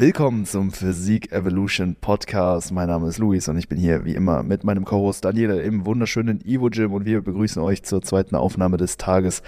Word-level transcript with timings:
Willkommen 0.00 0.46
zum 0.46 0.70
Physik 0.70 1.32
Evolution 1.32 1.96
Podcast. 1.96 2.70
Mein 2.70 2.86
Name 2.86 3.08
ist 3.08 3.18
Luis 3.18 3.48
und 3.48 3.58
ich 3.58 3.68
bin 3.68 3.78
hier 3.78 4.04
wie 4.04 4.14
immer 4.14 4.44
mit 4.44 4.62
meinem 4.62 4.84
Co-Host 4.84 5.24
Daniele 5.24 5.60
im 5.62 5.86
wunderschönen 5.86 6.40
Evo 6.46 6.68
Gym 6.70 6.92
und 6.92 7.04
wir 7.04 7.20
begrüßen 7.20 7.60
euch 7.60 7.82
zur 7.82 8.00
zweiten 8.00 8.36
Aufnahme 8.36 8.76
des 8.76 8.96
Tages 8.96 9.42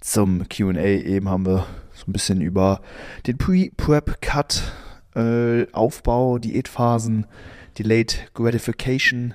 zum 0.00 0.48
QA. 0.48 0.82
Eben 0.82 1.28
haben 1.28 1.44
wir 1.44 1.66
so 1.92 2.06
ein 2.08 2.12
bisschen 2.14 2.40
über 2.40 2.80
den 3.26 3.36
Pre-Prep-Cut, 3.36 4.62
äh, 5.14 5.70
Aufbau, 5.72 6.38
Diätphasen, 6.38 7.26
Delayed 7.78 8.30
Gratification 8.32 9.34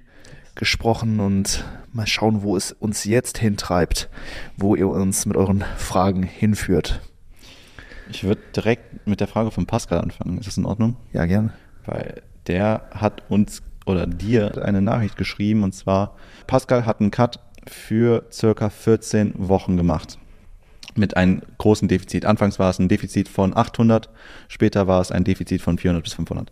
gesprochen 0.55 1.19
und 1.19 1.65
mal 1.93 2.07
schauen, 2.07 2.41
wo 2.41 2.57
es 2.57 2.71
uns 2.71 3.03
jetzt 3.03 3.37
hintreibt, 3.37 4.09
wo 4.57 4.73
ihr 4.73 4.87
uns 4.87 5.27
mit 5.27 5.37
euren 5.37 5.63
Fragen 5.77 6.23
hinführt. 6.23 6.99
Ich 8.09 8.23
würde 8.23 8.41
direkt 8.55 9.07
mit 9.07 9.19
der 9.19 9.27
Frage 9.27 9.51
von 9.51 9.65
Pascal 9.65 9.99
anfangen. 9.99 10.37
Ist 10.37 10.47
das 10.47 10.57
in 10.57 10.65
Ordnung? 10.65 10.95
Ja, 11.13 11.25
gerne. 11.25 11.51
Weil 11.85 12.21
der 12.47 12.83
hat 12.91 13.23
uns 13.29 13.61
oder 13.85 14.05
dir 14.05 14.63
eine 14.63 14.81
Nachricht 14.81 15.17
geschrieben 15.17 15.63
und 15.63 15.73
zwar, 15.73 16.15
Pascal 16.45 16.85
hat 16.85 16.99
einen 16.99 17.11
Cut 17.11 17.39
für 17.65 18.25
circa 18.31 18.69
14 18.69 19.33
Wochen 19.37 19.77
gemacht 19.77 20.17
mit 20.97 21.15
einem 21.15 21.41
großen 21.57 21.87
Defizit. 21.87 22.25
Anfangs 22.25 22.59
war 22.59 22.69
es 22.69 22.79
ein 22.79 22.89
Defizit 22.89 23.29
von 23.29 23.55
800, 23.55 24.09
später 24.47 24.87
war 24.87 24.99
es 24.99 25.11
ein 25.11 25.23
Defizit 25.23 25.61
von 25.61 25.77
400 25.77 26.03
bis 26.03 26.13
500. 26.13 26.51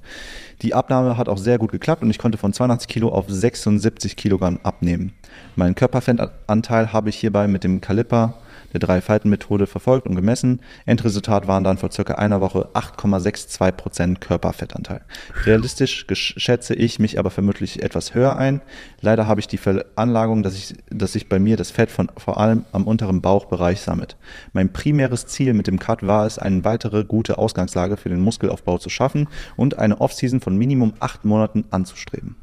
Die 0.62 0.74
Abnahme 0.74 1.18
hat 1.18 1.30
auch 1.30 1.38
sehr 1.38 1.58
gut 1.58 1.72
geklappt 1.72 2.04
und 2.04 2.10
ich 2.10 2.20
konnte 2.20 2.38
von 2.38 2.54
82 2.54 2.88
Kilo 2.88 3.10
auf 3.10 3.26
76 3.28 4.16
Kilogramm 4.16 4.60
abnehmen. 4.64 5.14
Meinen 5.56 5.76
Körperfettanteil 5.76 6.94
habe 6.94 7.10
ich 7.10 7.18
hierbei 7.18 7.48
mit 7.48 7.64
dem 7.64 7.82
Kaliper 7.82 8.36
der 8.74 8.80
Drei-Falten-Methode 8.80 9.68
verfolgt 9.68 10.08
und 10.08 10.16
gemessen. 10.16 10.62
Endresultat 10.86 11.48
waren 11.48 11.64
dann 11.64 11.78
vor 11.78 11.92
circa 11.92 12.16
einer 12.16 12.42
Woche 12.42 12.70
8,62% 12.74 14.20
Körperfettanteil. 14.20 15.02
Realistisch 15.46 16.06
schätze 16.12 16.76
ich 16.76 17.00
mich 17.00 17.20
aber 17.20 17.32
vermutlich 17.32 17.84
etwas 17.84 18.14
höher 18.14 18.38
ein. 18.38 18.62
Leider 19.02 19.28
habe 19.28 19.40
ich 19.40 19.48
die 19.48 19.58
Veranlagung, 19.58 20.44
dass, 20.44 20.56
ich, 20.56 20.76
dass 20.90 21.14
sich 21.14 21.30
bei 21.30 21.40
mir 21.40 21.58
das 21.58 21.72
Fett 21.72 21.92
von, 21.92 22.12
vor 22.18 22.40
allem 22.40 22.66
am 22.72 22.86
unteren 22.86 23.22
Bauchbereich 23.22 23.82
sammelt. 23.82 24.18
Mein 24.54 24.72
primäres 24.72 25.26
Ziel 25.28 25.54
mit 25.54 25.68
dem 25.68 25.80
Cut 25.80 26.06
war 26.06 26.26
es, 26.26 26.40
eine 26.40 26.64
weitere 26.64 27.04
gute 27.04 27.38
Ausgangslage 27.38 27.98
für 27.98 28.10
den 28.10 28.22
Muskelaufbau 28.22 28.78
zu 28.78 28.90
schaffen 28.90 29.28
und 29.56 29.78
eine 29.78 30.02
Offseason 30.02 30.42
von 30.42 30.58
Minimum 30.58 30.94
acht 31.00 31.26
Monaten 31.26 31.66
anzustreben. 31.72 32.36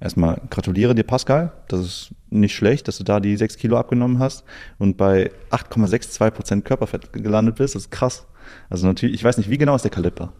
Erstmal 0.00 0.40
gratuliere 0.48 0.94
dir, 0.94 1.02
Pascal. 1.02 1.52
Das 1.68 1.80
ist 1.80 2.14
nicht 2.30 2.54
schlecht, 2.54 2.88
dass 2.88 2.96
du 2.96 3.04
da 3.04 3.20
die 3.20 3.36
6 3.36 3.58
Kilo 3.58 3.76
abgenommen 3.76 4.18
hast 4.18 4.44
und 4.78 4.96
bei 4.96 5.30
8,62% 5.50 6.62
Körperfett 6.62 7.12
gelandet 7.12 7.56
bist. 7.56 7.74
Das 7.74 7.82
ist 7.82 7.90
krass. 7.90 8.26
Also 8.70 8.86
natürlich, 8.86 9.14
ich 9.14 9.24
weiß 9.24 9.36
nicht, 9.36 9.50
wie 9.50 9.58
genau 9.58 9.76
ist 9.76 9.82
der 9.82 9.90
Kaliper? 9.90 10.32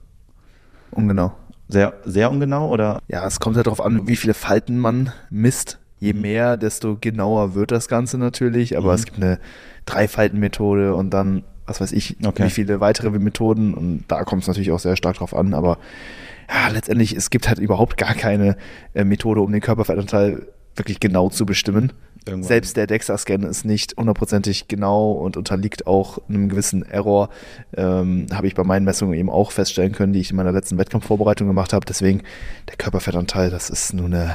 Ungenau. 0.92 1.33
Sehr, 1.69 1.92
sehr 2.05 2.31
ungenau 2.31 2.69
oder? 2.69 3.00
Ja, 3.06 3.27
es 3.27 3.38
kommt 3.38 3.56
ja 3.56 3.62
darauf 3.62 3.81
an, 3.81 4.08
wie 4.08 4.16
viele 4.16 4.34
Falten 4.34 4.78
man 4.78 5.12
misst. 5.28 5.78
Je 5.98 6.14
mhm. 6.14 6.20
mehr, 6.22 6.56
desto 6.56 6.97
genauer 6.98 7.55
wird 7.55 7.70
das 7.70 7.86
Ganze 7.86 8.16
natürlich. 8.16 8.78
Aber 8.78 8.88
mhm. 8.88 8.94
es 8.94 9.05
gibt 9.05 9.19
eine 9.19 9.38
Dreifaltenmethode 9.84 10.94
und 10.94 11.11
dann, 11.11 11.44
was 11.66 11.81
weiß 11.83 11.92
ich, 11.92 12.16
okay. 12.25 12.47
wie 12.47 12.50
viele 12.50 12.81
weitere 12.81 13.11
Methoden. 13.11 13.75
Und 13.75 14.05
da 14.08 14.25
kommt 14.25 14.42
es 14.42 14.48
natürlich 14.48 14.72
auch 14.72 14.81
sehr 14.81 14.97
stark 14.97 15.19
drauf 15.19 15.34
an. 15.34 15.53
Aber 15.53 15.78
ja, 16.52 16.68
letztendlich, 16.68 17.14
es 17.14 17.30
gibt 17.30 17.48
halt 17.48 17.58
überhaupt 17.58 17.97
gar 17.97 18.14
keine 18.14 18.56
äh, 18.94 19.04
Methode, 19.04 19.41
um 19.41 19.52
den 19.52 19.60
Körperfettanteil 19.60 20.48
wirklich 20.75 21.00
genau 21.00 21.28
zu 21.28 21.47
bestimmen. 21.47 21.92
Irgendwann. 22.26 22.48
Selbst 22.48 22.76
der 22.76 22.86
DEXA-Scan 22.86 23.44
ist 23.44 23.64
nicht 23.64 23.97
hundertprozentig 23.97 24.69
genau 24.69 25.12
und 25.12 25.36
unterliegt 25.36 25.86
auch 25.86 26.19
einem 26.28 26.48
gewissen 26.48 26.82
Error. 26.82 27.30
Ähm, 27.76 28.26
habe 28.32 28.47
ich 28.47 28.54
bei 28.54 28.64
meinen 28.64 28.84
Messungen 28.84 29.14
eben 29.14 29.30
auch 29.30 29.52
feststellen 29.52 29.92
können, 29.92 30.12
die 30.12 30.20
ich 30.20 30.30
in 30.30 30.36
meiner 30.36 30.52
letzten 30.52 30.76
Wettkampfvorbereitung 30.76 31.47
gemacht 31.47 31.72
habe. 31.72 31.86
Deswegen 31.86 32.22
der 32.69 32.76
Körperfettanteil, 32.76 33.50
das 33.50 33.70
ist 33.70 33.94
nur 33.94 34.06
eine, 34.06 34.34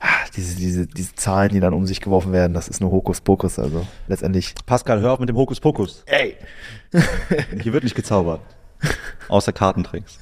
ah, 0.00 0.06
diese, 0.34 0.56
diese, 0.56 0.86
diese 0.86 1.14
Zahlen, 1.14 1.50
die 1.50 1.60
dann 1.60 1.74
um 1.74 1.86
sich 1.86 2.00
geworfen 2.00 2.32
werden, 2.32 2.54
das 2.54 2.68
ist 2.68 2.80
nur 2.80 2.90
Hokuspokus. 2.90 3.58
Also 3.58 3.86
letztendlich. 4.08 4.54
Pascal, 4.64 5.00
hör 5.00 5.12
auf 5.12 5.20
mit 5.20 5.28
dem 5.28 5.36
Hokuspokus. 5.36 6.04
Ey! 6.06 6.36
Hier 7.60 7.72
wird 7.72 7.84
nicht 7.84 7.96
gezaubert. 7.96 8.40
Außer 9.28 9.52
Kartentricks. 9.52 10.18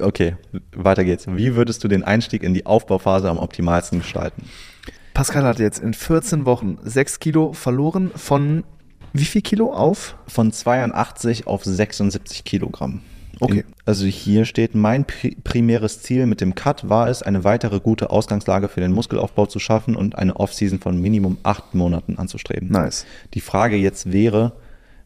Okay, 0.00 0.36
weiter 0.72 1.04
geht's. 1.04 1.26
Wie 1.28 1.54
würdest 1.56 1.82
du 1.84 1.88
den 1.88 2.04
Einstieg 2.04 2.42
in 2.42 2.54
die 2.54 2.66
Aufbauphase 2.66 3.28
am 3.28 3.38
optimalsten 3.38 4.00
gestalten? 4.00 4.44
Pascal 5.14 5.44
hat 5.44 5.58
jetzt 5.58 5.78
in 5.78 5.94
14 5.94 6.44
Wochen 6.44 6.78
6 6.82 7.20
Kilo 7.20 7.52
verloren 7.52 8.10
von 8.14 8.64
wie 9.12 9.24
viel 9.24 9.40
Kilo 9.40 9.72
auf? 9.72 10.16
Von 10.26 10.52
82 10.52 11.46
auf 11.46 11.64
76 11.64 12.44
Kilogramm. 12.44 13.00
Okay. 13.40 13.64
Also 13.84 14.06
hier 14.06 14.44
steht, 14.44 14.74
mein 14.74 15.06
primäres 15.06 16.02
Ziel 16.02 16.26
mit 16.26 16.40
dem 16.40 16.54
Cut 16.54 16.88
war 16.88 17.08
es, 17.08 17.22
eine 17.22 17.44
weitere 17.44 17.80
gute 17.80 18.10
Ausgangslage 18.10 18.68
für 18.68 18.80
den 18.80 18.92
Muskelaufbau 18.92 19.46
zu 19.46 19.58
schaffen 19.58 19.96
und 19.96 20.16
eine 20.16 20.36
Offseason 20.36 20.80
von 20.80 21.00
Minimum 21.00 21.38
acht 21.42 21.74
Monaten 21.74 22.18
anzustreben. 22.18 22.68
Nice. 22.70 23.06
Die 23.34 23.40
Frage 23.40 23.76
jetzt 23.76 24.12
wäre 24.12 24.52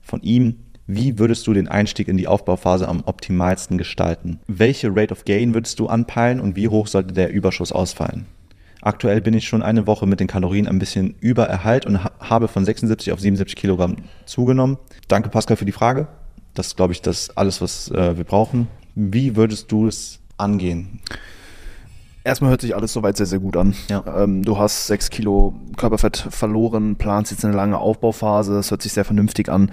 von 0.00 0.22
ihm, 0.22 0.56
wie 0.94 1.18
würdest 1.18 1.46
du 1.46 1.52
den 1.52 1.68
Einstieg 1.68 2.08
in 2.08 2.16
die 2.16 2.26
Aufbauphase 2.26 2.88
am 2.88 3.02
optimalsten 3.04 3.78
gestalten? 3.78 4.40
Welche 4.48 4.88
Rate 4.94 5.12
of 5.12 5.24
Gain 5.24 5.54
würdest 5.54 5.78
du 5.78 5.86
anpeilen 5.86 6.40
und 6.40 6.56
wie 6.56 6.68
hoch 6.68 6.86
sollte 6.86 7.14
der 7.14 7.30
Überschuss 7.30 7.70
ausfallen? 7.70 8.26
Aktuell 8.82 9.20
bin 9.20 9.34
ich 9.34 9.46
schon 9.46 9.62
eine 9.62 9.86
Woche 9.86 10.06
mit 10.06 10.20
den 10.20 10.26
Kalorien 10.26 10.66
ein 10.66 10.78
bisschen 10.78 11.14
über 11.20 11.44
Erhalt 11.44 11.86
und 11.86 12.02
habe 12.02 12.48
von 12.48 12.64
76 12.64 13.12
auf 13.12 13.20
77 13.20 13.54
Kilogramm 13.56 13.96
zugenommen. 14.24 14.78
Danke 15.06 15.28
Pascal 15.28 15.56
für 15.56 15.66
die 15.66 15.72
Frage. 15.72 16.08
Das 16.54 16.68
ist, 16.68 16.76
glaube 16.76 16.92
ich, 16.92 17.02
das 17.02 17.36
alles, 17.36 17.60
was 17.60 17.90
äh, 17.90 18.16
wir 18.16 18.24
brauchen. 18.24 18.68
Wie 18.94 19.36
würdest 19.36 19.70
du 19.70 19.86
es 19.86 20.18
angehen? 20.38 21.00
Erstmal 22.22 22.50
hört 22.50 22.60
sich 22.60 22.74
alles 22.74 22.92
soweit 22.92 23.16
sehr, 23.16 23.26
sehr 23.26 23.38
gut 23.38 23.56
an. 23.56 23.74
Ja. 23.88 24.04
Ähm, 24.22 24.42
du 24.42 24.58
hast 24.58 24.86
sechs 24.86 25.08
Kilo 25.08 25.54
Körperfett 25.78 26.18
verloren, 26.30 26.96
planst 26.96 27.32
jetzt 27.32 27.44
eine 27.44 27.54
lange 27.54 27.78
Aufbauphase, 27.78 28.52
das 28.54 28.70
hört 28.70 28.82
sich 28.82 28.92
sehr 28.92 29.06
vernünftig 29.06 29.48
an. 29.48 29.70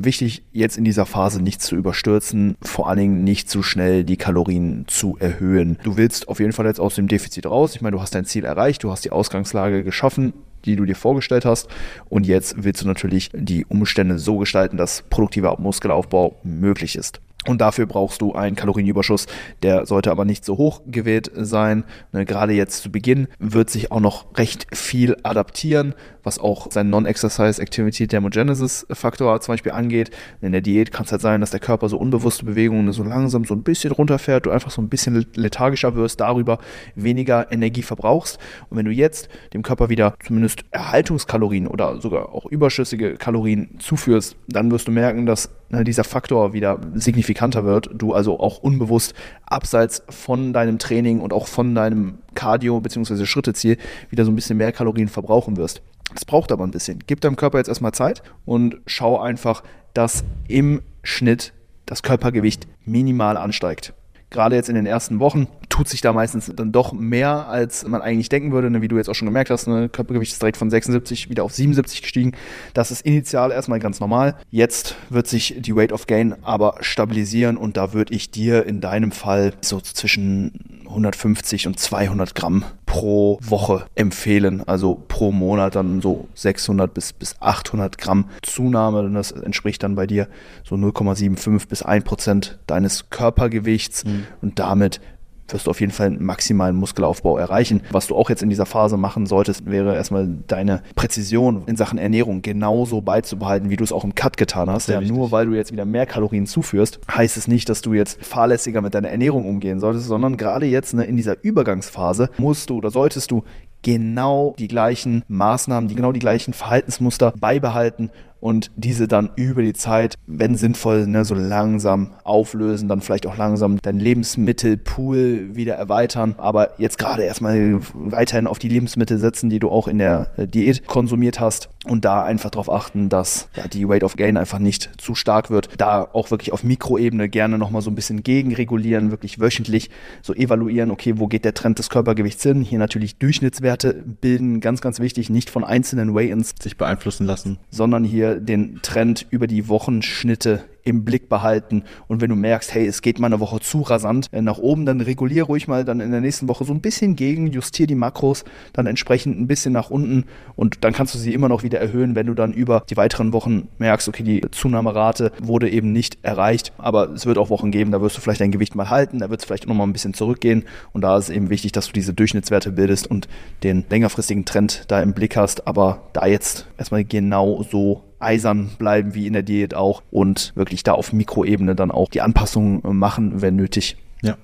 Wichtig, 0.00 0.44
jetzt 0.52 0.76
in 0.76 0.84
dieser 0.84 1.06
Phase 1.06 1.42
nicht 1.42 1.62
zu 1.62 1.74
überstürzen, 1.74 2.56
vor 2.60 2.88
allen 2.88 2.98
Dingen 2.98 3.24
nicht 3.24 3.48
zu 3.48 3.62
schnell 3.62 4.04
die 4.04 4.18
Kalorien 4.18 4.84
zu 4.88 5.16
erhöhen. 5.18 5.78
Du 5.84 5.96
willst 5.96 6.28
auf 6.28 6.38
jeden 6.38 6.52
Fall 6.52 6.66
jetzt 6.66 6.80
aus 6.80 6.96
dem 6.96 7.08
Defizit 7.08 7.46
raus. 7.46 7.74
Ich 7.74 7.80
meine, 7.80 7.96
du 7.96 8.02
hast 8.02 8.14
dein 8.14 8.26
Ziel 8.26 8.44
erreicht, 8.44 8.84
du 8.84 8.90
hast 8.90 9.04
die 9.04 9.10
Ausgangslage 9.10 9.82
geschaffen 9.82 10.34
die 10.64 10.74
du 10.74 10.84
dir 10.84 10.96
vorgestellt 10.96 11.44
hast. 11.44 11.68
Und 12.08 12.26
jetzt 12.26 12.56
willst 12.58 12.82
du 12.82 12.88
natürlich 12.88 13.30
die 13.32 13.64
Umstände 13.66 14.18
so 14.18 14.38
gestalten, 14.38 14.76
dass 14.76 15.02
produktiver 15.02 15.56
Muskelaufbau 15.60 16.40
möglich 16.42 16.96
ist. 16.96 17.20
Und 17.46 17.60
dafür 17.60 17.86
brauchst 17.86 18.20
du 18.20 18.34
einen 18.34 18.56
Kalorienüberschuss, 18.56 19.26
der 19.62 19.86
sollte 19.86 20.10
aber 20.10 20.24
nicht 20.24 20.44
so 20.44 20.58
hoch 20.58 20.82
gewählt 20.86 21.30
sein. 21.34 21.84
Ne, 22.12 22.24
gerade 22.24 22.52
jetzt 22.52 22.82
zu 22.82 22.90
Beginn 22.90 23.28
wird 23.38 23.70
sich 23.70 23.92
auch 23.92 24.00
noch 24.00 24.36
recht 24.36 24.66
viel 24.74 25.16
adaptieren, 25.22 25.94
was 26.22 26.38
auch 26.38 26.70
seinen 26.70 26.90
Non-Exercise 26.90 27.60
Activity 27.62 28.06
Thermogenesis 28.08 28.86
Faktor 28.90 29.40
zum 29.40 29.54
Beispiel 29.54 29.72
angeht. 29.72 30.10
In 30.40 30.52
der 30.52 30.60
Diät 30.60 30.92
kann 30.92 31.04
es 31.04 31.12
halt 31.12 31.22
sein, 31.22 31.40
dass 31.40 31.50
der 31.50 31.60
Körper 31.60 31.88
so 31.88 31.98
unbewusste 31.98 32.44
Bewegungen 32.44 32.92
so 32.92 33.02
langsam 33.02 33.44
so 33.44 33.54
ein 33.54 33.62
bisschen 33.62 33.92
runterfährt, 33.92 34.46
du 34.46 34.50
einfach 34.50 34.70
so 34.70 34.82
ein 34.82 34.88
bisschen 34.88 35.26
lethargischer 35.34 35.94
wirst, 35.94 36.20
darüber 36.20 36.58
weniger 36.94 37.50
Energie 37.52 37.82
verbrauchst. 37.82 38.38
Und 38.68 38.76
wenn 38.76 38.86
du 38.86 38.92
jetzt 38.92 39.28
dem 39.54 39.62
Körper 39.62 39.88
wieder 39.88 40.14
zumindest 40.24 40.64
Erhaltungskalorien 40.70 41.66
oder 41.66 42.00
sogar 42.00 42.34
auch 42.34 42.46
überschüssige 42.46 43.14
Kalorien 43.14 43.76
zuführst, 43.78 44.36
dann 44.48 44.70
wirst 44.70 44.88
du 44.88 44.92
merken, 44.92 45.26
dass 45.26 45.50
dieser 45.70 46.04
Faktor 46.04 46.52
wieder 46.52 46.78
signifikanter 46.94 47.64
wird, 47.64 47.90
du 47.92 48.12
also 48.14 48.38
auch 48.38 48.58
unbewusst 48.58 49.14
abseits 49.44 50.02
von 50.08 50.52
deinem 50.52 50.78
Training 50.78 51.20
und 51.20 51.32
auch 51.32 51.46
von 51.46 51.74
deinem 51.74 52.18
Cardio- 52.34 52.80
bzw. 52.80 53.26
Schritteziel 53.26 53.78
wieder 54.10 54.24
so 54.24 54.30
ein 54.30 54.36
bisschen 54.36 54.56
mehr 54.56 54.72
Kalorien 54.72 55.08
verbrauchen 55.08 55.56
wirst. 55.56 55.82
Das 56.14 56.24
braucht 56.24 56.52
aber 56.52 56.64
ein 56.64 56.70
bisschen. 56.70 57.00
Gib 57.06 57.20
deinem 57.20 57.36
Körper 57.36 57.58
jetzt 57.58 57.68
erstmal 57.68 57.92
Zeit 57.92 58.22
und 58.44 58.76
schau 58.86 59.18
einfach, 59.18 59.62
dass 59.92 60.24
im 60.46 60.82
Schnitt 61.02 61.52
das 61.84 62.02
Körpergewicht 62.02 62.66
minimal 62.84 63.36
ansteigt 63.36 63.92
gerade 64.30 64.56
jetzt 64.56 64.68
in 64.68 64.74
den 64.74 64.86
ersten 64.86 65.20
Wochen 65.20 65.46
tut 65.68 65.88
sich 65.88 66.00
da 66.00 66.12
meistens 66.12 66.50
dann 66.54 66.72
doch 66.72 66.92
mehr, 66.92 67.48
als 67.48 67.86
man 67.86 68.02
eigentlich 68.02 68.28
denken 68.28 68.52
würde. 68.52 68.70
Ne? 68.70 68.82
Wie 68.82 68.88
du 68.88 68.96
jetzt 68.96 69.08
auch 69.08 69.14
schon 69.14 69.26
gemerkt 69.26 69.50
hast, 69.50 69.66
ne? 69.66 69.88
Körpergewicht 69.88 70.32
ist 70.32 70.42
direkt 70.42 70.56
von 70.56 70.70
76 70.70 71.28
wieder 71.30 71.44
auf 71.44 71.52
77 71.52 72.02
gestiegen. 72.02 72.32
Das 72.74 72.90
ist 72.90 73.02
initial 73.02 73.50
erstmal 73.50 73.78
ganz 73.78 74.00
normal. 74.00 74.36
Jetzt 74.50 74.96
wird 75.10 75.26
sich 75.26 75.56
die 75.58 75.72
Rate 75.72 75.94
of 75.94 76.06
Gain 76.06 76.34
aber 76.42 76.76
stabilisieren 76.80 77.56
und 77.56 77.76
da 77.76 77.92
würde 77.92 78.14
ich 78.14 78.30
dir 78.30 78.66
in 78.66 78.80
deinem 78.80 79.12
Fall 79.12 79.52
so 79.60 79.80
zwischen 79.80 80.76
150 80.86 81.66
und 81.66 81.78
200 81.78 82.34
Gramm 82.34 82.64
pro 82.86 83.38
Woche 83.42 83.86
empfehlen. 83.94 84.62
Also 84.66 85.02
pro 85.08 85.32
Monat 85.32 85.74
dann 85.74 86.00
so 86.00 86.28
600 86.34 86.92
bis, 86.92 87.12
bis 87.12 87.36
800 87.40 87.98
Gramm 87.98 88.30
Zunahme. 88.42 89.00
Und 89.00 89.14
das 89.14 89.32
entspricht 89.32 89.82
dann 89.82 89.94
bei 89.94 90.06
dir 90.06 90.28
so 90.64 90.76
0,75 90.76 91.68
bis 91.68 91.82
1 91.82 92.04
Prozent 92.04 92.58
deines 92.66 93.10
Körpergewichts. 93.10 94.04
Mhm. 94.04 94.26
Und 94.40 94.58
damit 94.58 95.00
wirst 95.48 95.66
du 95.66 95.70
auf 95.70 95.80
jeden 95.80 95.92
Fall 95.92 96.08
einen 96.08 96.24
maximalen 96.24 96.76
Muskelaufbau 96.76 97.38
erreichen. 97.38 97.82
Was 97.90 98.06
du 98.06 98.16
auch 98.16 98.30
jetzt 98.30 98.42
in 98.42 98.48
dieser 98.50 98.66
Phase 98.66 98.96
machen 98.96 99.26
solltest, 99.26 99.66
wäre 99.66 99.94
erstmal 99.94 100.28
deine 100.46 100.82
Präzision 100.94 101.62
in 101.66 101.76
Sachen 101.76 101.98
Ernährung 101.98 102.42
genauso 102.42 103.00
beizubehalten, 103.00 103.70
wie 103.70 103.76
du 103.76 103.84
es 103.84 103.92
auch 103.92 104.04
im 104.04 104.14
Cut 104.14 104.36
getan 104.36 104.70
hast. 104.70 104.88
Ja, 104.88 105.00
nur 105.00 105.30
weil 105.32 105.46
du 105.46 105.54
jetzt 105.54 105.72
wieder 105.72 105.84
mehr 105.84 106.06
Kalorien 106.06 106.46
zuführst, 106.46 107.00
heißt 107.10 107.36
es 107.36 107.48
nicht, 107.48 107.68
dass 107.68 107.82
du 107.82 107.94
jetzt 107.94 108.24
fahrlässiger 108.24 108.80
mit 108.80 108.94
deiner 108.94 109.08
Ernährung 109.08 109.46
umgehen 109.46 109.80
solltest, 109.80 110.06
sondern 110.06 110.36
gerade 110.36 110.66
jetzt 110.66 110.94
ne, 110.94 111.04
in 111.04 111.16
dieser 111.16 111.42
Übergangsphase 111.42 112.30
musst 112.38 112.70
du 112.70 112.76
oder 112.78 112.90
solltest 112.90 113.30
du 113.30 113.44
genau 113.86 114.52
die 114.58 114.66
gleichen 114.66 115.22
Maßnahmen, 115.28 115.88
die 115.88 115.94
genau 115.94 116.10
die 116.10 116.18
gleichen 116.18 116.52
Verhaltensmuster 116.52 117.32
beibehalten 117.38 118.10
und 118.40 118.72
diese 118.74 119.06
dann 119.06 119.30
über 119.36 119.62
die 119.62 119.74
Zeit, 119.74 120.16
wenn 120.26 120.56
sinnvoll, 120.56 121.06
ne, 121.06 121.24
so 121.24 121.36
langsam 121.36 122.10
auflösen, 122.24 122.88
dann 122.88 123.00
vielleicht 123.00 123.28
auch 123.28 123.36
langsam 123.36 123.78
dein 123.80 124.00
Lebensmittelpool 124.00 125.54
wieder 125.54 125.76
erweitern, 125.76 126.34
aber 126.36 126.70
jetzt 126.78 126.98
gerade 126.98 127.22
erstmal 127.22 127.78
weiterhin 127.94 128.48
auf 128.48 128.58
die 128.58 128.68
Lebensmittel 128.68 129.18
setzen, 129.18 129.50
die 129.50 129.60
du 129.60 129.70
auch 129.70 129.86
in 129.86 129.98
der 129.98 130.32
äh, 130.36 130.48
Diät 130.48 130.88
konsumiert 130.88 131.38
hast 131.38 131.68
und 131.88 132.04
da 132.04 132.24
einfach 132.24 132.50
darauf 132.50 132.70
achten, 132.70 133.08
dass 133.08 133.48
ja, 133.56 133.68
die 133.68 133.88
Weight 133.88 134.04
of 134.04 134.16
Gain 134.16 134.36
einfach 134.36 134.58
nicht 134.58 134.90
zu 134.98 135.14
stark 135.14 135.50
wird. 135.50 135.68
Da 135.78 136.08
auch 136.12 136.30
wirklich 136.30 136.52
auf 136.52 136.64
Mikroebene 136.64 137.28
gerne 137.28 137.58
nochmal 137.58 137.82
so 137.82 137.90
ein 137.90 137.94
bisschen 137.94 138.22
gegenregulieren, 138.22 139.10
wirklich 139.10 139.40
wöchentlich 139.40 139.90
so 140.22 140.34
evaluieren, 140.34 140.90
okay, 140.90 141.14
wo 141.16 141.26
geht 141.26 141.44
der 141.44 141.54
Trend 141.54 141.78
des 141.78 141.90
Körpergewichts 141.90 142.42
hin? 142.42 142.62
Hier 142.62 142.78
natürlich 142.78 143.18
Durchschnittswerte 143.18 143.94
bilden, 144.20 144.60
ganz, 144.60 144.80
ganz 144.80 145.00
wichtig, 145.00 145.30
nicht 145.30 145.50
von 145.50 145.64
einzelnen 145.64 146.14
Weigh-ins 146.14 146.54
sich 146.60 146.76
beeinflussen 146.76 147.26
lassen, 147.26 147.58
sondern 147.70 148.04
hier 148.04 148.40
den 148.40 148.80
Trend 148.82 149.26
über 149.30 149.46
die 149.46 149.68
Wochenschnitte 149.68 150.64
im 150.86 151.04
Blick 151.04 151.28
behalten. 151.28 151.82
Und 152.08 152.20
wenn 152.20 152.30
du 152.30 152.36
merkst, 152.36 152.72
hey, 152.72 152.86
es 152.86 153.02
geht 153.02 153.18
mal 153.18 153.26
eine 153.26 153.40
Woche 153.40 153.60
zu 153.60 153.82
rasant 153.82 154.28
äh, 154.32 154.40
nach 154.40 154.58
oben, 154.58 154.86
dann 154.86 155.00
regulier 155.00 155.44
ruhig 155.44 155.68
mal 155.68 155.84
dann 155.84 156.00
in 156.00 156.12
der 156.12 156.20
nächsten 156.20 156.48
Woche 156.48 156.64
so 156.64 156.72
ein 156.72 156.80
bisschen 156.80 157.16
gegen, 157.16 157.48
justier 157.48 157.86
die 157.86 157.94
Makros 157.94 158.44
dann 158.72 158.86
entsprechend 158.86 159.38
ein 159.38 159.46
bisschen 159.46 159.72
nach 159.72 159.90
unten 159.90 160.24
und 160.54 160.84
dann 160.84 160.92
kannst 160.92 161.14
du 161.14 161.18
sie 161.18 161.34
immer 161.34 161.48
noch 161.48 161.62
wieder 161.62 161.80
erhöhen, 161.80 162.14
wenn 162.14 162.26
du 162.26 162.34
dann 162.34 162.52
über 162.52 162.84
die 162.88 162.96
weiteren 162.96 163.32
Wochen 163.32 163.68
merkst, 163.78 164.08
okay, 164.08 164.22
die 164.22 164.42
Zunahmerate 164.50 165.32
wurde 165.40 165.68
eben 165.68 165.92
nicht 165.92 166.18
erreicht, 166.22 166.72
aber 166.78 167.10
es 167.10 167.26
wird 167.26 167.38
auch 167.38 167.50
Wochen 167.50 167.70
geben, 167.70 167.90
da 167.90 168.00
wirst 168.00 168.16
du 168.16 168.20
vielleicht 168.20 168.40
dein 168.40 168.52
Gewicht 168.52 168.74
mal 168.74 168.90
halten, 168.90 169.18
da 169.18 169.28
wird 169.28 169.40
es 169.40 169.46
vielleicht 169.46 169.64
auch 169.64 169.68
noch 169.68 169.74
mal 169.74 169.84
ein 169.84 169.92
bisschen 169.92 170.14
zurückgehen. 170.14 170.64
Und 170.92 171.02
da 171.02 171.18
ist 171.18 171.30
eben 171.30 171.50
wichtig, 171.50 171.72
dass 171.72 171.86
du 171.86 171.92
diese 171.92 172.14
Durchschnittswerte 172.14 172.72
bildest 172.72 173.10
und 173.10 173.28
den 173.62 173.84
längerfristigen 173.90 174.44
Trend 174.44 174.84
da 174.88 175.02
im 175.02 175.12
Blick 175.12 175.36
hast, 175.36 175.66
aber 175.66 176.08
da 176.12 176.26
jetzt 176.26 176.66
erstmal 176.78 177.04
genau 177.04 177.64
so 177.70 178.02
eisern 178.18 178.70
bleiben 178.78 179.14
wie 179.14 179.26
in 179.26 179.32
der 179.32 179.42
Diät 179.42 179.74
auch 179.74 180.02
und 180.10 180.52
wirklich 180.54 180.82
da 180.82 180.92
auf 180.92 181.12
Mikroebene 181.12 181.74
dann 181.74 181.90
auch 181.90 182.10
die 182.10 182.20
Anpassungen 182.20 182.80
machen, 182.96 183.42
wenn 183.42 183.56
nötig. 183.56 183.96
Ja, 184.22 184.36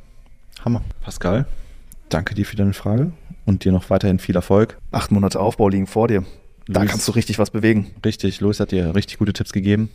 Hammer. 0.64 0.82
Pascal, 1.00 1.46
danke 2.08 2.34
dir 2.34 2.46
für 2.46 2.56
deine 2.56 2.72
Frage 2.72 3.12
und 3.46 3.64
dir 3.64 3.72
noch 3.72 3.90
weiterhin 3.90 4.18
viel 4.18 4.36
Erfolg. 4.36 4.78
Acht 4.90 5.10
Monate 5.10 5.40
Aufbau 5.40 5.68
liegen 5.68 5.86
vor 5.86 6.08
dir. 6.08 6.24
Da 6.68 6.80
Luis, 6.80 6.90
kannst 6.90 7.08
du 7.08 7.12
richtig 7.12 7.38
was 7.38 7.50
bewegen. 7.50 7.90
Richtig, 8.04 8.40
Luis 8.40 8.60
hat 8.60 8.70
dir 8.70 8.94
richtig 8.94 9.18
gute 9.18 9.32
Tipps 9.32 9.52
gegeben. 9.52 9.90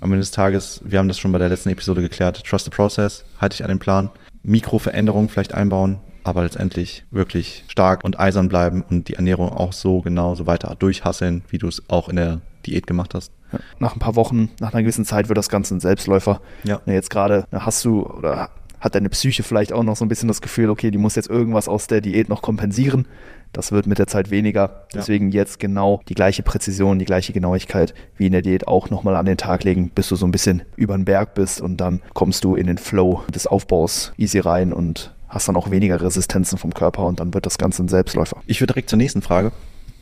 Am 0.00 0.10
Ende 0.10 0.20
des 0.20 0.30
Tages, 0.30 0.80
wir 0.84 0.98
haben 0.98 1.08
das 1.08 1.18
schon 1.18 1.32
bei 1.32 1.38
der 1.38 1.48
letzten 1.48 1.70
Episode 1.70 2.00
geklärt, 2.00 2.44
Trust 2.44 2.66
the 2.66 2.70
Process, 2.70 3.24
halte 3.40 3.54
ich 3.54 3.64
an 3.64 3.68
den 3.68 3.80
Plan. 3.80 4.10
Mikroveränderungen 4.44 5.28
vielleicht 5.28 5.54
einbauen, 5.54 5.98
aber 6.28 6.42
letztendlich 6.42 7.04
wirklich 7.10 7.64
stark 7.68 8.04
und 8.04 8.18
eisern 8.20 8.48
bleiben 8.48 8.84
und 8.88 9.08
die 9.08 9.14
Ernährung 9.14 9.50
auch 9.50 9.72
so 9.72 10.00
genau 10.00 10.34
so 10.34 10.46
weiter 10.46 10.76
durchhasseln, 10.78 11.42
wie 11.48 11.58
du 11.58 11.68
es 11.68 11.82
auch 11.88 12.08
in 12.08 12.16
der 12.16 12.40
Diät 12.66 12.86
gemacht 12.86 13.14
hast. 13.14 13.32
Ja. 13.52 13.60
Nach 13.78 13.94
ein 13.94 13.98
paar 13.98 14.16
Wochen, 14.16 14.50
nach 14.60 14.72
einer 14.72 14.82
gewissen 14.82 15.04
Zeit 15.04 15.28
wird 15.28 15.38
das 15.38 15.48
Ganze 15.48 15.74
ein 15.74 15.80
Selbstläufer. 15.80 16.40
Ja. 16.64 16.80
Jetzt 16.86 17.10
gerade 17.10 17.46
hast 17.52 17.84
du 17.84 18.06
oder 18.06 18.50
hat 18.80 18.94
deine 18.94 19.08
Psyche 19.08 19.42
vielleicht 19.42 19.72
auch 19.72 19.82
noch 19.82 19.96
so 19.96 20.04
ein 20.04 20.08
bisschen 20.08 20.28
das 20.28 20.40
Gefühl, 20.40 20.70
okay, 20.70 20.90
die 20.90 20.98
muss 20.98 21.16
jetzt 21.16 21.28
irgendwas 21.28 21.68
aus 21.68 21.86
der 21.88 22.00
Diät 22.00 22.28
noch 22.28 22.42
kompensieren. 22.42 23.06
Das 23.52 23.72
wird 23.72 23.86
mit 23.86 23.98
der 23.98 24.06
Zeit 24.06 24.30
weniger. 24.30 24.86
Deswegen 24.94 25.30
ja. 25.30 25.40
jetzt 25.40 25.58
genau 25.58 26.00
die 26.08 26.14
gleiche 26.14 26.42
Präzision, 26.42 26.98
die 26.98 27.06
gleiche 27.06 27.32
Genauigkeit 27.32 27.94
wie 28.16 28.26
in 28.26 28.32
der 28.32 28.42
Diät 28.42 28.68
auch 28.68 28.90
nochmal 28.90 29.16
an 29.16 29.26
den 29.26 29.38
Tag 29.38 29.64
legen, 29.64 29.90
bis 29.94 30.08
du 30.08 30.16
so 30.16 30.26
ein 30.26 30.32
bisschen 30.32 30.62
über 30.76 30.96
den 30.96 31.06
Berg 31.06 31.34
bist 31.34 31.60
und 31.60 31.78
dann 31.78 32.02
kommst 32.14 32.44
du 32.44 32.54
in 32.54 32.66
den 32.66 32.78
Flow 32.78 33.22
des 33.34 33.46
Aufbaus 33.46 34.12
easy 34.18 34.38
rein 34.38 34.72
und 34.72 35.14
hast 35.28 35.48
dann 35.48 35.56
auch 35.56 35.70
weniger 35.70 36.00
Resistenzen 36.00 36.58
vom 36.58 36.74
Körper 36.74 37.04
und 37.04 37.20
dann 37.20 37.34
wird 37.34 37.46
das 37.46 37.58
Ganze 37.58 37.82
ein 37.82 37.88
Selbstläufer. 37.88 38.38
Ich 38.46 38.60
würde 38.60 38.72
direkt 38.72 38.90
zur 38.90 38.96
nächsten 38.96 39.22
Frage 39.22 39.52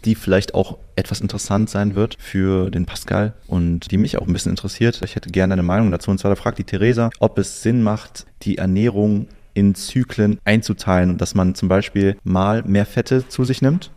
die 0.06 0.14
vielleicht 0.14 0.55
auch 0.55 0.78
etwas 0.94 1.20
interessant 1.20 1.69
sein 1.69 1.94
wird 1.94 2.17
für 2.19 2.70
den 2.70 2.87
Pascal 2.87 3.34
und 3.49 3.90
die 3.90 3.99
mich 3.99 4.17
auch 4.17 4.26
ein 4.26 4.32
bisschen 4.32 4.52
interessiert. 4.52 5.02
Ich 5.05 5.17
hätte 5.17 5.31
gerne 5.31 5.55
eine 5.55 5.62
Meinung 5.62 5.90
dazu. 5.90 6.11
Und 6.11 6.19
zwar 6.19 6.31
da 6.31 6.37
fragt 6.37 6.58
die 6.58 6.64
Theresa, 6.64 7.11
ob 7.19 7.38
es 7.38 7.62
Sinn 7.62 7.82
macht, 7.82 8.26
die 8.43 8.58
Ernährung 8.58 9.26
in 9.52 9.75
Zyklen 9.75 10.38
einzuteilen, 10.44 11.19
dass 11.19 11.34
man 11.34 11.55
zum 11.55 11.69
Beispiel 11.69 12.17
mal 12.22 12.62
mehr 12.62 12.87
Fette 12.87 13.26
zu 13.29 13.44
sich 13.44 13.62
nimmt 13.62 13.90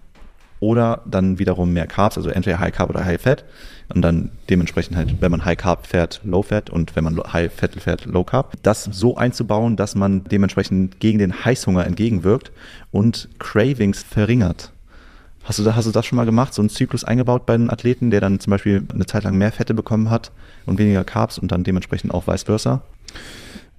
oder 0.60 1.02
dann 1.06 1.40
wiederum 1.40 1.74
mehr 1.74 1.88
Carbs, 1.88 2.18
also 2.18 2.30
entweder 2.30 2.60
High 2.60 2.74
Carb 2.74 2.90
oder 2.90 3.06
High 3.06 3.22
Fat 3.22 3.46
und 3.94 4.02
dann 4.02 4.32
dementsprechend 4.50 4.96
halt, 4.98 5.22
wenn 5.22 5.32
man 5.32 5.46
High 5.46 5.58
Carb 5.58 5.88
fährt, 5.88 6.22
Low 6.24 6.44
Fat 6.44 6.70
und 6.70 6.96
wenn 6.96 7.04
man 7.04 7.18
High 7.32 7.52
Fat 7.52 7.76
fährt, 7.76 8.06
Low 8.06 8.24
Carb, 8.24 8.54
das 8.64 8.84
so 8.84 9.18
einzubauen, 9.18 9.76
dass 9.76 9.96
man 9.96 10.24
dementsprechend 10.26 11.00
gegen 11.00 11.20
den 11.20 11.46
Heißhunger 11.46 11.86
entgegenwirkt 11.86 12.52
und 12.92 13.30
Cravings 13.40 14.04
verringert. 14.04 14.72
Hast 15.44 15.58
du, 15.58 15.76
hast 15.76 15.88
du 15.88 15.92
das 15.92 16.06
schon 16.06 16.18
mal 16.18 16.26
gemacht, 16.26 16.54
so 16.54 16.62
einen 16.62 16.70
Zyklus 16.70 17.04
eingebaut 17.04 17.46
bei 17.46 17.56
einem 17.56 17.70
Athleten, 17.70 18.12
der 18.12 18.22
dann 18.22 18.40
zum 18.40 18.52
Beispiel 18.52 18.84
eine 18.94 19.06
Zeit 19.06 19.24
lang 19.24 19.36
mehr 19.36 19.52
Fette 19.52 19.74
bekommen 19.74 20.10
hat 20.12 20.32
und 20.66 20.78
weniger 20.78 21.04
Carbs 21.04 21.40
und 21.40 21.52
dann 21.52 21.64
dementsprechend 21.64 22.14
auch 22.14 22.28
vice 22.28 22.44
versa? 22.44 22.82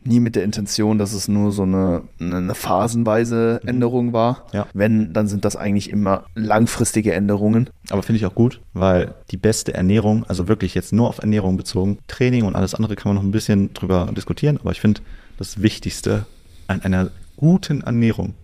Nie 0.02 0.20
mit 0.20 0.34
der 0.34 0.44
Intention, 0.44 0.98
dass 0.98 1.12
es 1.12 1.28
nur 1.28 1.52
so 1.52 1.62
eine, 1.62 2.02
eine 2.18 2.54
phasenweise 2.54 3.60
mhm. 3.62 3.68
Änderung 3.68 4.12
war. 4.12 4.46
Ja. 4.52 4.66
Wenn, 4.72 5.12
dann 5.12 5.28
sind 5.28 5.44
das 5.44 5.56
eigentlich 5.56 5.90
immer 5.90 6.24
langfristige 6.34 7.12
Änderungen. 7.12 7.68
Aber 7.90 8.02
finde 8.02 8.18
ich 8.18 8.26
auch 8.26 8.34
gut, 8.34 8.60
weil 8.72 9.14
die 9.30 9.36
beste 9.36 9.74
Ernährung, 9.74 10.24
also 10.24 10.48
wirklich 10.48 10.74
jetzt 10.74 10.92
nur 10.92 11.08
auf 11.08 11.18
Ernährung 11.18 11.56
bezogen, 11.56 11.98
Training 12.06 12.44
und 12.44 12.56
alles 12.56 12.74
andere 12.74 12.96
kann 12.96 13.10
man 13.10 13.16
noch 13.16 13.28
ein 13.28 13.32
bisschen 13.32 13.74
drüber 13.74 14.08
diskutieren, 14.16 14.58
aber 14.58 14.70
ich 14.70 14.80
finde, 14.80 15.02
das 15.38 15.62
Wichtigste 15.62 16.26
an 16.66 16.82
einer 16.82 17.10
guten 17.36 17.82
Ernährung 17.82 18.34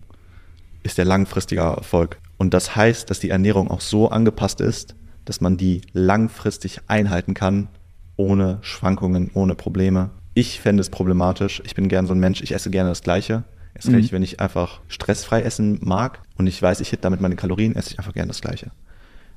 ist 0.83 0.99
der 0.99 1.05
langfristige 1.05 1.61
Erfolg. 1.61 2.19
Und 2.39 2.55
das 2.55 2.77
heißt, 2.77 3.11
dass 3.11 3.21
die 3.21 3.31
Ernährung 3.31 3.71
auch 3.71 3.81
so 3.81 4.09
angepasst 4.11 4.61
ist, 4.61 4.95
dass 5.25 5.41
man 5.41 5.57
die 5.57 5.83
langfristig 5.93 6.81
einhalten 6.87 7.35
kann, 7.35 7.69
ohne 8.17 8.59
Schwankungen, 8.63 9.31
ohne 9.35 9.55
Probleme. 9.55 10.11
Ich 10.37 10.61
fände 10.61 10.83
es 10.83 10.91
problematisch. 10.91 11.63
Ich 11.65 11.75
bin 11.75 11.89
gern 11.89 12.07
so 12.07 12.13
ein 12.13 12.21
Mensch, 12.21 12.43
ich 12.43 12.53
esse 12.53 12.69
gerne 12.69 12.91
das 12.91 13.01
Gleiche. 13.01 13.45
Erst 13.75 13.89
recht, 13.89 14.13
mhm. 14.13 14.17
wenn 14.17 14.23
ich 14.23 14.39
einfach 14.39 14.83
stressfrei 14.87 15.41
essen 15.41 15.79
mag 15.81 16.21
und 16.37 16.47
ich 16.47 16.61
weiß, 16.61 16.81
ich 16.81 16.93
hätte 16.93 17.03
damit 17.03 17.23
meine 17.23 17.37
Kalorien, 17.37 17.75
esse 17.75 17.93
ich 17.93 17.99
einfach 17.99 18.13
gerne 18.13 18.29
das 18.29 18.43
Gleiche. 18.43 18.71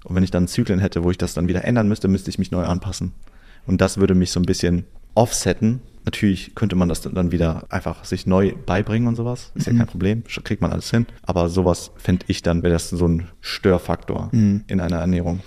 Und 0.04 0.18
wenn 0.18 0.24
ich 0.24 0.32
dann 0.32 0.50
Zyklen 0.50 0.80
hätte, 0.80 1.06
wo 1.06 1.10
ich 1.10 1.18
das 1.18 1.34
dann 1.34 1.48
wieder 1.48 1.64
ändern 1.64 1.88
müsste, 1.88 2.10
müsste 2.10 2.30
ich 2.30 2.38
mich 2.38 2.52
neu 2.52 2.66
anpassen. 2.66 3.14
Und 3.66 3.80
das 3.80 3.98
würde 3.98 4.14
mich 4.14 4.32
so 4.32 4.42
ein 4.42 4.46
bisschen 4.46 4.84
offsetten 5.16 5.80
Natürlich 6.06 6.56
könnte 6.56 6.76
man 6.76 6.90
das 6.90 7.02
dann 7.02 7.32
wieder 7.32 7.66
einfach 7.70 8.06
sich 8.06 8.26
neu 8.26 8.54
beibringen 8.66 9.08
und 9.08 9.16
sowas. 9.16 9.52
Ist 9.54 9.68
mhm. 9.68 9.74
ja 9.74 9.80
kein 9.80 9.92
Problem, 9.92 10.24
kriegt 10.44 10.60
man 10.60 10.72
alles 10.72 10.90
hin. 10.90 11.06
Aber 11.22 11.50
sowas 11.50 11.92
fände 11.98 12.26
ich 12.28 12.42
dann, 12.42 12.64
wäre 12.64 12.74
das 12.74 12.90
so 12.90 13.08
ein 13.08 13.28
Störfaktor 13.42 14.30
mhm. 14.32 14.64
in 14.68 14.80
einer 14.80 14.98
Ernährung. 14.98 15.42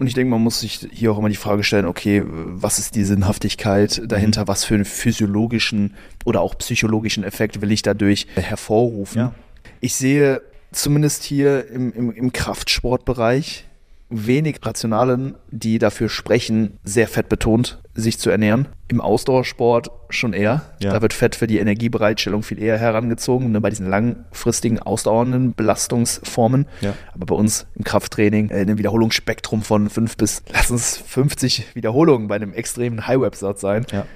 Und 0.00 0.06
ich 0.06 0.14
denke, 0.14 0.30
man 0.30 0.40
muss 0.40 0.60
sich 0.60 0.88
hier 0.90 1.12
auch 1.12 1.18
immer 1.18 1.28
die 1.28 1.36
Frage 1.36 1.62
stellen, 1.62 1.84
okay, 1.84 2.22
was 2.24 2.78
ist 2.78 2.94
die 2.94 3.04
Sinnhaftigkeit 3.04 4.00
dahinter? 4.10 4.44
Mhm. 4.44 4.48
Was 4.48 4.64
für 4.64 4.74
einen 4.74 4.86
physiologischen 4.86 5.94
oder 6.24 6.40
auch 6.40 6.56
psychologischen 6.56 7.22
Effekt 7.22 7.60
will 7.60 7.70
ich 7.70 7.82
dadurch 7.82 8.26
hervorrufen? 8.34 9.18
Ja. 9.18 9.34
Ich 9.80 9.94
sehe 9.94 10.40
zumindest 10.72 11.22
hier 11.22 11.68
im, 11.68 11.92
im, 11.92 12.12
im 12.12 12.32
Kraftsportbereich 12.32 13.66
wenig 14.10 14.58
Rationalen, 14.62 15.36
die 15.50 15.78
dafür 15.78 16.08
sprechen, 16.08 16.78
sehr 16.84 17.08
fettbetont 17.08 17.80
sich 17.94 18.18
zu 18.18 18.30
ernähren. 18.30 18.68
Im 18.88 19.00
Ausdauersport 19.00 19.90
schon 20.10 20.32
eher. 20.32 20.62
Ja. 20.80 20.92
Da 20.92 21.02
wird 21.02 21.12
Fett 21.12 21.36
für 21.36 21.46
die 21.46 21.58
Energiebereitstellung 21.58 22.42
viel 22.42 22.60
eher 22.60 22.76
herangezogen, 22.76 23.52
ne, 23.52 23.60
bei 23.60 23.70
diesen 23.70 23.88
langfristigen, 23.88 24.80
ausdauernden 24.80 25.54
Belastungsformen. 25.54 26.66
Ja. 26.80 26.94
Aber 27.14 27.26
bei 27.26 27.34
uns 27.34 27.66
im 27.76 27.84
Krafttraining, 27.84 28.50
äh, 28.50 28.62
in 28.62 28.68
einem 28.68 28.78
Wiederholungsspektrum 28.78 29.62
von 29.62 29.88
5 29.88 30.16
bis, 30.16 30.42
lass 30.52 30.70
uns 30.70 30.96
50 30.96 31.74
Wiederholungen 31.74 32.28
bei 32.28 32.36
einem 32.36 32.52
extremen 32.52 33.06
High-Web-Satz 33.06 33.60
sein, 33.60 33.86
ja. 33.92 34.06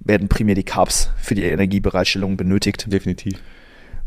werden 0.00 0.28
primär 0.28 0.54
die 0.54 0.64
Carbs 0.64 1.10
für 1.18 1.34
die 1.34 1.44
Energiebereitstellung 1.44 2.36
benötigt. 2.36 2.90
Definitiv. 2.90 3.38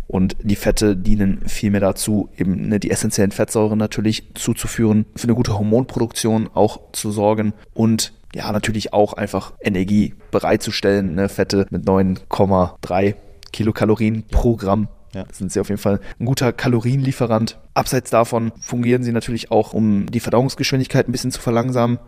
Und 0.07 0.35
die 0.41 0.55
Fette 0.55 0.95
dienen 0.95 1.41
vielmehr 1.47 1.81
dazu, 1.81 2.29
eben 2.37 2.69
ne, 2.69 2.79
die 2.79 2.91
essentiellen 2.91 3.31
Fettsäuren 3.31 3.79
natürlich 3.79 4.35
zuzuführen, 4.35 5.05
für 5.15 5.25
eine 5.25 5.35
gute 5.35 5.57
Hormonproduktion 5.57 6.49
auch 6.53 6.79
zu 6.91 7.11
sorgen 7.11 7.53
und 7.73 8.13
ja, 8.35 8.51
natürlich 8.51 8.93
auch 8.93 9.13
einfach 9.13 9.53
Energie 9.61 10.13
bereitzustellen. 10.29 11.15
Ne? 11.15 11.29
Fette 11.29 11.65
mit 11.69 11.85
9,3 11.85 13.15
Kilokalorien 13.53 14.23
pro 14.29 14.57
Gramm. 14.57 14.89
Ja. 15.13 15.23
Sind 15.31 15.53
sie 15.53 15.61
auf 15.61 15.69
jeden 15.69 15.81
Fall 15.81 16.01
ein 16.19 16.25
guter 16.25 16.51
Kalorienlieferant. 16.51 17.57
Abseits 17.73 18.09
davon 18.09 18.51
fungieren 18.59 19.03
sie 19.03 19.13
natürlich 19.13 19.49
auch, 19.49 19.71
um 19.71 20.11
die 20.11 20.19
Verdauungsgeschwindigkeit 20.19 21.07
ein 21.07 21.13
bisschen 21.13 21.31
zu 21.31 21.39
verlangsamen. 21.39 21.99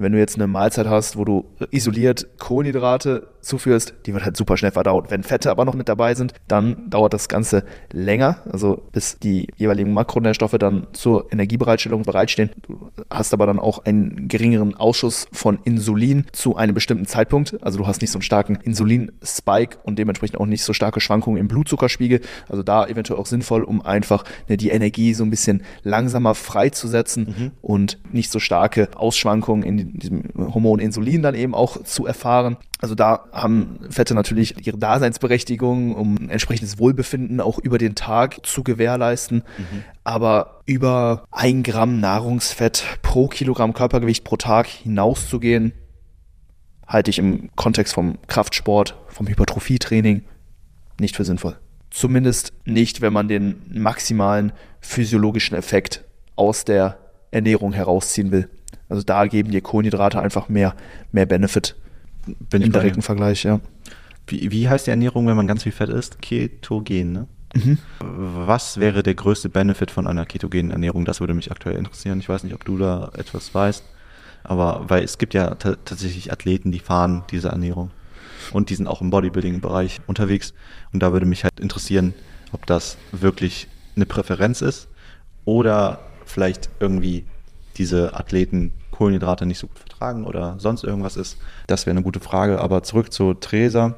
Wenn 0.00 0.12
du 0.12 0.18
jetzt 0.18 0.36
eine 0.36 0.46
Mahlzeit 0.46 0.86
hast, 0.86 1.18
wo 1.18 1.26
du 1.26 1.44
isoliert 1.70 2.26
Kohlenhydrate 2.38 3.28
zuführst, 3.42 3.94
die 4.06 4.14
wird 4.14 4.24
halt 4.24 4.36
super 4.36 4.56
schnell 4.56 4.70
verdaut. 4.70 5.10
Wenn 5.10 5.22
Fette 5.22 5.50
aber 5.50 5.64
noch 5.64 5.74
mit 5.74 5.88
dabei 5.88 6.14
sind, 6.14 6.32
dann 6.48 6.88
dauert 6.88 7.12
das 7.12 7.28
Ganze 7.28 7.64
länger, 7.92 8.38
also 8.50 8.82
bis 8.92 9.18
die 9.18 9.48
jeweiligen 9.56 9.92
Makronährstoffe 9.92 10.56
dann 10.58 10.86
zur 10.92 11.30
Energiebereitstellung 11.32 12.02
bereitstehen. 12.02 12.50
Du 12.62 12.90
hast 13.10 13.34
aber 13.34 13.46
dann 13.46 13.58
auch 13.58 13.84
einen 13.84 14.28
geringeren 14.28 14.74
Ausschuss 14.74 15.26
von 15.32 15.58
Insulin 15.64 16.26
zu 16.32 16.56
einem 16.56 16.74
bestimmten 16.74 17.06
Zeitpunkt. 17.06 17.62
Also 17.62 17.78
du 17.78 17.86
hast 17.86 18.00
nicht 18.00 18.10
so 18.10 18.18
einen 18.18 18.22
starken 18.22 18.56
Insulin-Spike 18.56 19.78
und 19.82 19.98
dementsprechend 19.98 20.40
auch 20.40 20.46
nicht 20.46 20.64
so 20.64 20.72
starke 20.72 21.00
Schwankungen 21.00 21.38
im 21.38 21.48
Blutzuckerspiegel. 21.48 22.20
Also 22.48 22.62
da 22.62 22.86
eventuell 22.86 23.18
auch 23.18 23.26
sinnvoll, 23.26 23.64
um 23.64 23.82
einfach 23.82 24.24
ne, 24.48 24.56
die 24.56 24.70
Energie 24.70 25.14
so 25.14 25.24
ein 25.24 25.30
bisschen 25.30 25.62
langsamer 25.82 26.34
freizusetzen 26.34 27.34
mhm. 27.38 27.50
und 27.60 27.98
nicht 28.12 28.30
so 28.30 28.38
starke 28.38 28.88
Ausschwankungen 28.94 29.62
in 29.62 29.89
diesem 29.98 30.24
Hormon 30.36 30.78
Insulin 30.78 31.22
dann 31.22 31.34
eben 31.34 31.54
auch 31.54 31.82
zu 31.84 32.06
erfahren. 32.06 32.56
Also 32.80 32.94
da 32.94 33.24
haben 33.32 33.80
Fette 33.90 34.14
natürlich 34.14 34.66
ihre 34.66 34.78
Daseinsberechtigung, 34.78 35.94
um 35.94 36.30
entsprechendes 36.30 36.78
Wohlbefinden 36.78 37.40
auch 37.40 37.58
über 37.58 37.78
den 37.78 37.94
Tag 37.94 38.46
zu 38.46 38.62
gewährleisten. 38.62 39.38
Mhm. 39.58 39.84
Aber 40.04 40.62
über 40.66 41.24
ein 41.30 41.62
Gramm 41.62 42.00
Nahrungsfett 42.00 42.84
pro 43.02 43.28
Kilogramm 43.28 43.72
Körpergewicht 43.72 44.24
pro 44.24 44.36
Tag 44.36 44.66
hinauszugehen, 44.66 45.72
halte 46.86 47.10
ich 47.10 47.18
im 47.18 47.50
Kontext 47.54 47.94
vom 47.94 48.18
Kraftsport, 48.26 48.96
vom 49.08 49.28
Hypertrophietraining 49.28 50.22
nicht 50.98 51.16
für 51.16 51.24
sinnvoll. 51.24 51.56
Zumindest 51.90 52.52
nicht, 52.64 53.00
wenn 53.00 53.12
man 53.12 53.28
den 53.28 53.62
maximalen 53.72 54.52
physiologischen 54.80 55.56
Effekt 55.56 56.04
aus 56.36 56.64
der 56.64 56.98
Ernährung 57.30 57.72
herausziehen 57.72 58.30
will. 58.30 58.48
Also 58.88 59.02
da 59.02 59.26
geben 59.26 59.50
dir 59.50 59.60
Kohlenhydrate 59.60 60.20
einfach 60.20 60.48
mehr, 60.48 60.74
mehr 61.12 61.26
Benefit 61.26 61.76
Bin 62.50 62.62
im 62.62 62.72
direkten 62.72 63.02
Vergleich, 63.02 63.44
ja. 63.44 63.60
Wie, 64.26 64.50
wie 64.50 64.68
heißt 64.68 64.86
die 64.86 64.90
Ernährung, 64.90 65.26
wenn 65.26 65.36
man 65.36 65.46
ganz 65.46 65.62
viel 65.62 65.72
Fett 65.72 65.88
isst? 65.88 66.22
Ketogen, 66.22 67.12
ne? 67.12 67.26
Mhm. 67.54 67.78
Was 68.00 68.78
wäre 68.78 69.02
der 69.02 69.14
größte 69.14 69.48
Benefit 69.48 69.90
von 69.90 70.06
einer 70.06 70.24
ketogenen 70.26 70.70
Ernährung? 70.70 71.04
Das 71.04 71.20
würde 71.20 71.34
mich 71.34 71.50
aktuell 71.50 71.76
interessieren. 71.76 72.20
Ich 72.20 72.28
weiß 72.28 72.44
nicht, 72.44 72.54
ob 72.54 72.64
du 72.64 72.78
da 72.78 73.10
etwas 73.16 73.54
weißt. 73.54 73.84
Aber 74.44 74.84
weil 74.88 75.04
es 75.04 75.18
gibt 75.18 75.34
ja 75.34 75.54
tatsächlich 75.56 76.32
Athleten, 76.32 76.72
die 76.72 76.78
fahren 76.78 77.24
diese 77.30 77.48
Ernährung. 77.48 77.90
Und 78.52 78.70
die 78.70 78.74
sind 78.74 78.86
auch 78.86 79.00
im 79.00 79.10
Bodybuilding-Bereich 79.10 80.00
unterwegs. 80.06 80.54
Und 80.92 81.02
da 81.02 81.12
würde 81.12 81.26
mich 81.26 81.44
halt 81.44 81.60
interessieren, 81.60 82.14
ob 82.52 82.66
das 82.66 82.96
wirklich 83.12 83.68
eine 83.96 84.06
Präferenz 84.06 84.62
ist 84.62 84.88
oder 85.44 86.00
vielleicht 86.24 86.70
irgendwie 86.80 87.26
diese 87.80 88.14
Athleten 88.14 88.72
Kohlenhydrate 88.90 89.46
nicht 89.46 89.58
so 89.58 89.66
gut 89.66 89.78
vertragen 89.78 90.24
oder 90.24 90.56
sonst 90.58 90.84
irgendwas 90.84 91.16
ist. 91.16 91.38
Das 91.66 91.86
wäre 91.86 91.96
eine 91.96 92.02
gute 92.02 92.20
Frage. 92.20 92.60
Aber 92.60 92.82
zurück 92.82 93.12
zu 93.12 93.34
Theresa. 93.34 93.96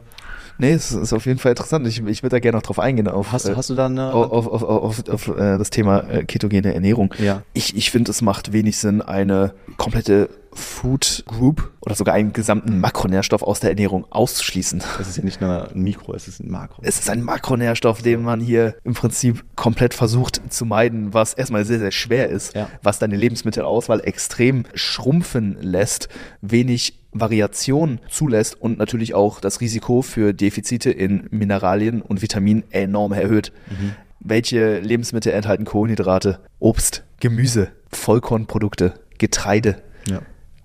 Nee, 0.62 0.74
es 0.74 0.92
ist 0.92 1.12
auf 1.12 1.26
jeden 1.26 1.40
Fall 1.40 1.50
interessant. 1.50 1.88
Ich, 1.88 2.06
ich 2.06 2.22
würde 2.22 2.36
da 2.36 2.38
gerne 2.38 2.56
noch 2.56 2.62
drauf 2.62 2.78
eingehen. 2.78 3.08
Auf, 3.08 3.32
hast, 3.32 3.46
äh, 3.46 3.56
hast 3.56 3.68
du 3.68 3.74
dann 3.74 3.98
auf, 3.98 4.46
auf, 4.46 4.62
auf, 4.62 5.08
auf, 5.08 5.28
äh, 5.28 5.58
das 5.58 5.70
Thema 5.70 6.08
äh, 6.08 6.24
ketogene 6.24 6.72
Ernährung? 6.72 7.12
Ja. 7.18 7.42
Ich, 7.52 7.76
ich 7.76 7.90
finde, 7.90 8.12
es 8.12 8.22
macht 8.22 8.52
wenig 8.52 8.78
Sinn, 8.78 9.02
eine 9.02 9.54
komplette 9.76 10.30
Food 10.52 11.24
Group 11.26 11.72
oder 11.80 11.96
sogar 11.96 12.14
einen 12.14 12.32
gesamten 12.32 12.78
Makronährstoff 12.78 13.42
aus 13.42 13.58
der 13.58 13.70
Ernährung 13.70 14.06
auszuschließen. 14.10 14.84
Es 15.00 15.08
ist 15.08 15.16
ja 15.16 15.24
nicht 15.24 15.40
nur 15.40 15.68
ein 15.68 15.82
Mikro, 15.82 16.14
es 16.14 16.28
ist 16.28 16.38
ein 16.38 16.48
Makro. 16.48 16.80
Es 16.84 17.00
ist 17.00 17.10
ein 17.10 17.22
Makronährstoff, 17.22 18.00
den 18.00 18.22
man 18.22 18.38
hier 18.38 18.76
im 18.84 18.94
Prinzip 18.94 19.44
komplett 19.56 19.94
versucht 19.94 20.40
zu 20.48 20.64
meiden, 20.64 21.12
was 21.12 21.34
erstmal 21.34 21.64
sehr, 21.64 21.80
sehr 21.80 21.90
schwer 21.90 22.28
ist, 22.28 22.54
ja. 22.54 22.68
was 22.84 23.00
deine 23.00 23.16
Lebensmittelauswahl 23.16 24.00
extrem 24.04 24.62
schrumpfen 24.74 25.56
lässt, 25.60 26.08
wenig 26.40 27.01
Variation 27.12 28.00
zulässt 28.08 28.60
und 28.60 28.78
natürlich 28.78 29.14
auch 29.14 29.40
das 29.40 29.60
Risiko 29.60 30.02
für 30.02 30.32
Defizite 30.32 30.90
in 30.90 31.28
Mineralien 31.30 32.02
und 32.02 32.22
Vitaminen 32.22 32.64
enorm 32.70 33.12
erhöht. 33.12 33.52
Mhm. 33.70 33.92
Welche 34.20 34.78
Lebensmittel 34.78 35.32
enthalten 35.32 35.64
Kohlenhydrate? 35.64 36.40
Obst, 36.58 37.04
Gemüse, 37.20 37.72
Vollkornprodukte, 37.90 38.94
Getreide. 39.18 39.82
Ja 40.08 40.22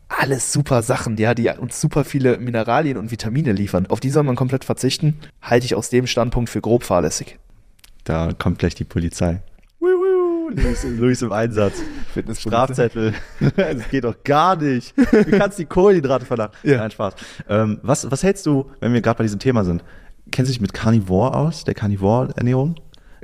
alles 0.10 0.54
super 0.54 0.82
Sachen, 0.82 1.18
ja, 1.18 1.34
die 1.34 1.50
uns 1.50 1.80
super 1.80 2.04
viele 2.04 2.38
Mineralien 2.38 2.98
und 2.98 3.12
Vitamine 3.12 3.52
liefern. 3.52 3.88
Auf 3.88 4.00
die 4.00 4.10
soll 4.10 4.24
man 4.24 4.36
komplett 4.36 4.64
verzichten, 4.64 5.20
halte 5.42 5.66
ich 5.66 5.76
aus 5.76 5.90
dem 5.90 6.08
Standpunkt 6.08 6.50
für 6.50 6.62
grob 6.62 6.84
fahrlässig. 6.84 7.38
Da 8.04 8.32
kommt 8.34 8.60
gleich 8.60 8.76
die 8.76 8.86
Polizei. 8.86 9.42
Luis, 10.50 10.84
Luis 10.84 11.22
im 11.22 11.32
Einsatz. 11.32 11.82
Strafzettel. 12.34 13.14
das 13.56 13.90
geht 13.90 14.04
doch 14.04 14.24
gar 14.24 14.56
nicht. 14.56 14.94
Du 14.98 15.38
kannst 15.38 15.60
die 15.60 15.66
Kohlenhydrate 15.66 16.26
verlangen. 16.26 16.54
Ja. 16.64 16.78
Nein, 16.78 16.92
Spaß. 16.92 17.16
Ähm, 17.50 17.80
was, 17.82 18.10
was 18.10 18.24
hältst 18.24 18.46
du, 18.46 18.72
wenn 18.80 18.94
wir 18.94 19.02
gerade 19.02 19.18
bei 19.18 19.24
diesem 19.24 19.40
Thema 19.40 19.64
sind? 19.64 19.84
Kennst 20.32 20.50
du 20.50 20.54
dich 20.54 20.62
mit 20.62 20.74
Carnivore 20.74 21.36
aus, 21.36 21.64
der 21.64 21.74
Carnivore-Ernährung? 21.74 22.76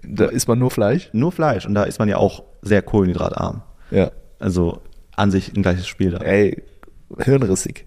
Da 0.03 0.25
isst 0.25 0.47
man 0.47 0.59
nur 0.59 0.71
Fleisch? 0.71 1.09
Nur 1.13 1.31
Fleisch. 1.31 1.65
Und 1.65 1.75
da 1.75 1.83
ist 1.83 1.99
man 1.99 2.09
ja 2.09 2.17
auch 2.17 2.43
sehr 2.61 2.81
kohlenhydratarm. 2.81 3.63
Ja. 3.91 4.11
Also 4.39 4.81
an 5.15 5.31
sich 5.31 5.55
ein 5.55 5.61
gleiches 5.61 5.87
Spiel 5.87 6.11
da. 6.11 6.17
Ey, 6.17 6.63
hirnrissig. 7.19 7.85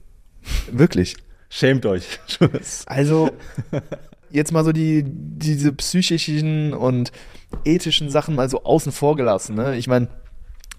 Wirklich. 0.70 1.16
Schämt 1.48 1.86
euch. 1.86 2.18
also, 2.86 3.30
jetzt 4.30 4.52
mal 4.52 4.64
so 4.64 4.72
die, 4.72 5.04
diese 5.06 5.72
psychischen 5.72 6.72
und 6.74 7.12
ethischen 7.64 8.10
Sachen 8.10 8.34
mal 8.34 8.48
so 8.48 8.64
außen 8.64 8.92
vor 8.92 9.16
gelassen. 9.16 9.56
Ne? 9.56 9.76
Ich 9.76 9.88
meine, 9.88 10.08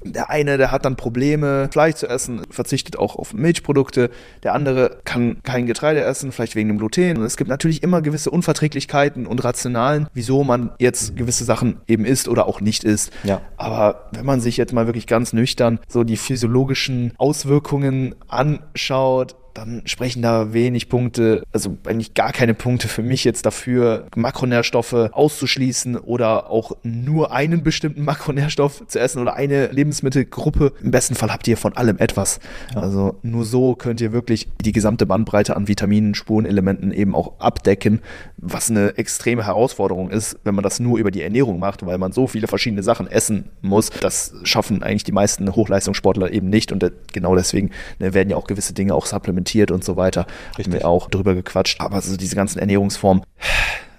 der 0.03 0.29
eine, 0.29 0.57
der 0.57 0.71
hat 0.71 0.85
dann 0.85 0.95
Probleme, 0.95 1.69
Fleisch 1.71 1.95
zu 1.95 2.07
essen, 2.07 2.41
verzichtet 2.49 2.97
auch 2.97 3.15
auf 3.15 3.33
Milchprodukte. 3.33 4.11
Der 4.43 4.53
andere 4.53 4.99
kann 5.05 5.41
kein 5.43 5.65
Getreide 5.65 6.01
essen, 6.01 6.31
vielleicht 6.31 6.55
wegen 6.55 6.69
dem 6.69 6.77
Gluten. 6.77 7.17
Und 7.17 7.23
es 7.23 7.37
gibt 7.37 7.49
natürlich 7.49 7.83
immer 7.83 8.01
gewisse 8.01 8.29
Unverträglichkeiten 8.29 9.25
und 9.25 9.43
Rationalen, 9.43 10.07
wieso 10.13 10.43
man 10.43 10.71
jetzt 10.79 11.15
gewisse 11.15 11.43
Sachen 11.45 11.81
eben 11.87 12.05
isst 12.05 12.27
oder 12.27 12.47
auch 12.47 12.61
nicht 12.61 12.83
isst. 12.83 13.11
Ja. 13.23 13.41
Aber 13.57 14.09
wenn 14.11 14.25
man 14.25 14.39
sich 14.39 14.57
jetzt 14.57 14.73
mal 14.73 14.85
wirklich 14.85 15.07
ganz 15.07 15.33
nüchtern 15.33 15.79
so 15.87 16.03
die 16.03 16.17
physiologischen 16.17 17.13
Auswirkungen 17.17 18.15
anschaut, 18.27 19.35
dann 19.57 19.81
sprechen 19.85 20.21
da 20.21 20.53
wenig 20.53 20.87
Punkte, 20.87 21.43
also 21.51 21.77
eigentlich 21.85 22.13
gar 22.13 22.31
keine 22.31 22.53
Punkte 22.53 22.87
für 22.87 23.01
mich 23.01 23.23
jetzt 23.23 23.45
dafür, 23.45 24.05
Makronährstoffe 24.15 24.93
auszuschließen 24.93 25.97
oder 25.97 26.51
auch 26.51 26.77
nur 26.83 27.31
einen 27.31 27.63
bestimmten 27.63 28.03
Makronährstoff 28.03 28.85
zu 28.87 28.99
essen 28.99 29.19
oder 29.19 29.35
eine 29.35 29.67
Lebensmittelgruppe. 29.67 30.73
Im 30.83 30.91
besten 30.91 31.15
Fall 31.15 31.33
habt 31.33 31.47
ihr 31.47 31.57
von 31.57 31.75
allem 31.75 31.97
etwas. 31.97 32.39
Ja. 32.75 32.81
Also 32.81 33.15
nur 33.23 33.45
so 33.45 33.73
könnt 33.73 33.99
ihr 33.99 34.11
wirklich 34.11 34.47
die 34.63 34.71
gesamte 34.71 35.07
Bandbreite 35.07 35.55
an 35.55 35.67
Vitaminen, 35.67 36.13
Spurenelementen 36.13 36.91
eben 36.91 37.15
auch 37.15 37.39
abdecken, 37.39 38.01
was 38.37 38.69
eine 38.69 38.95
extreme 38.97 39.45
Herausforderung 39.45 40.11
ist, 40.11 40.37
wenn 40.43 40.53
man 40.53 40.63
das 40.63 40.79
nur 40.79 40.99
über 40.99 41.09
die 41.09 41.23
Ernährung 41.23 41.57
macht, 41.57 41.83
weil 41.83 41.97
man 41.97 42.11
so 42.11 42.27
viele 42.27 42.47
verschiedene 42.47 42.83
Sachen 42.83 43.07
essen 43.07 43.45
muss. 43.61 43.89
Das 43.89 44.35
schaffen 44.43 44.83
eigentlich 44.83 45.03
die 45.03 45.11
meisten 45.11 45.55
Hochleistungssportler 45.55 46.31
eben 46.31 46.49
nicht 46.49 46.71
und 46.71 46.85
genau 47.11 47.35
deswegen 47.35 47.71
ne, 47.97 48.13
werden 48.13 48.29
ja 48.29 48.37
auch 48.37 48.45
gewisse 48.45 48.73
Dinge 48.73 48.93
auch 48.93 49.07
supplementiert 49.07 49.46
supplementiert 49.47 49.71
und 49.71 49.83
so 49.83 49.95
weiter. 49.95 50.27
Richtig. 50.57 50.65
Haben 50.65 50.73
wir 50.73 50.87
auch 50.87 51.09
drüber 51.09 51.35
gequatscht. 51.35 51.79
Aber 51.81 51.95
also 51.95 52.17
diese 52.17 52.35
ganzen 52.35 52.59
Ernährungsformen 52.59 53.23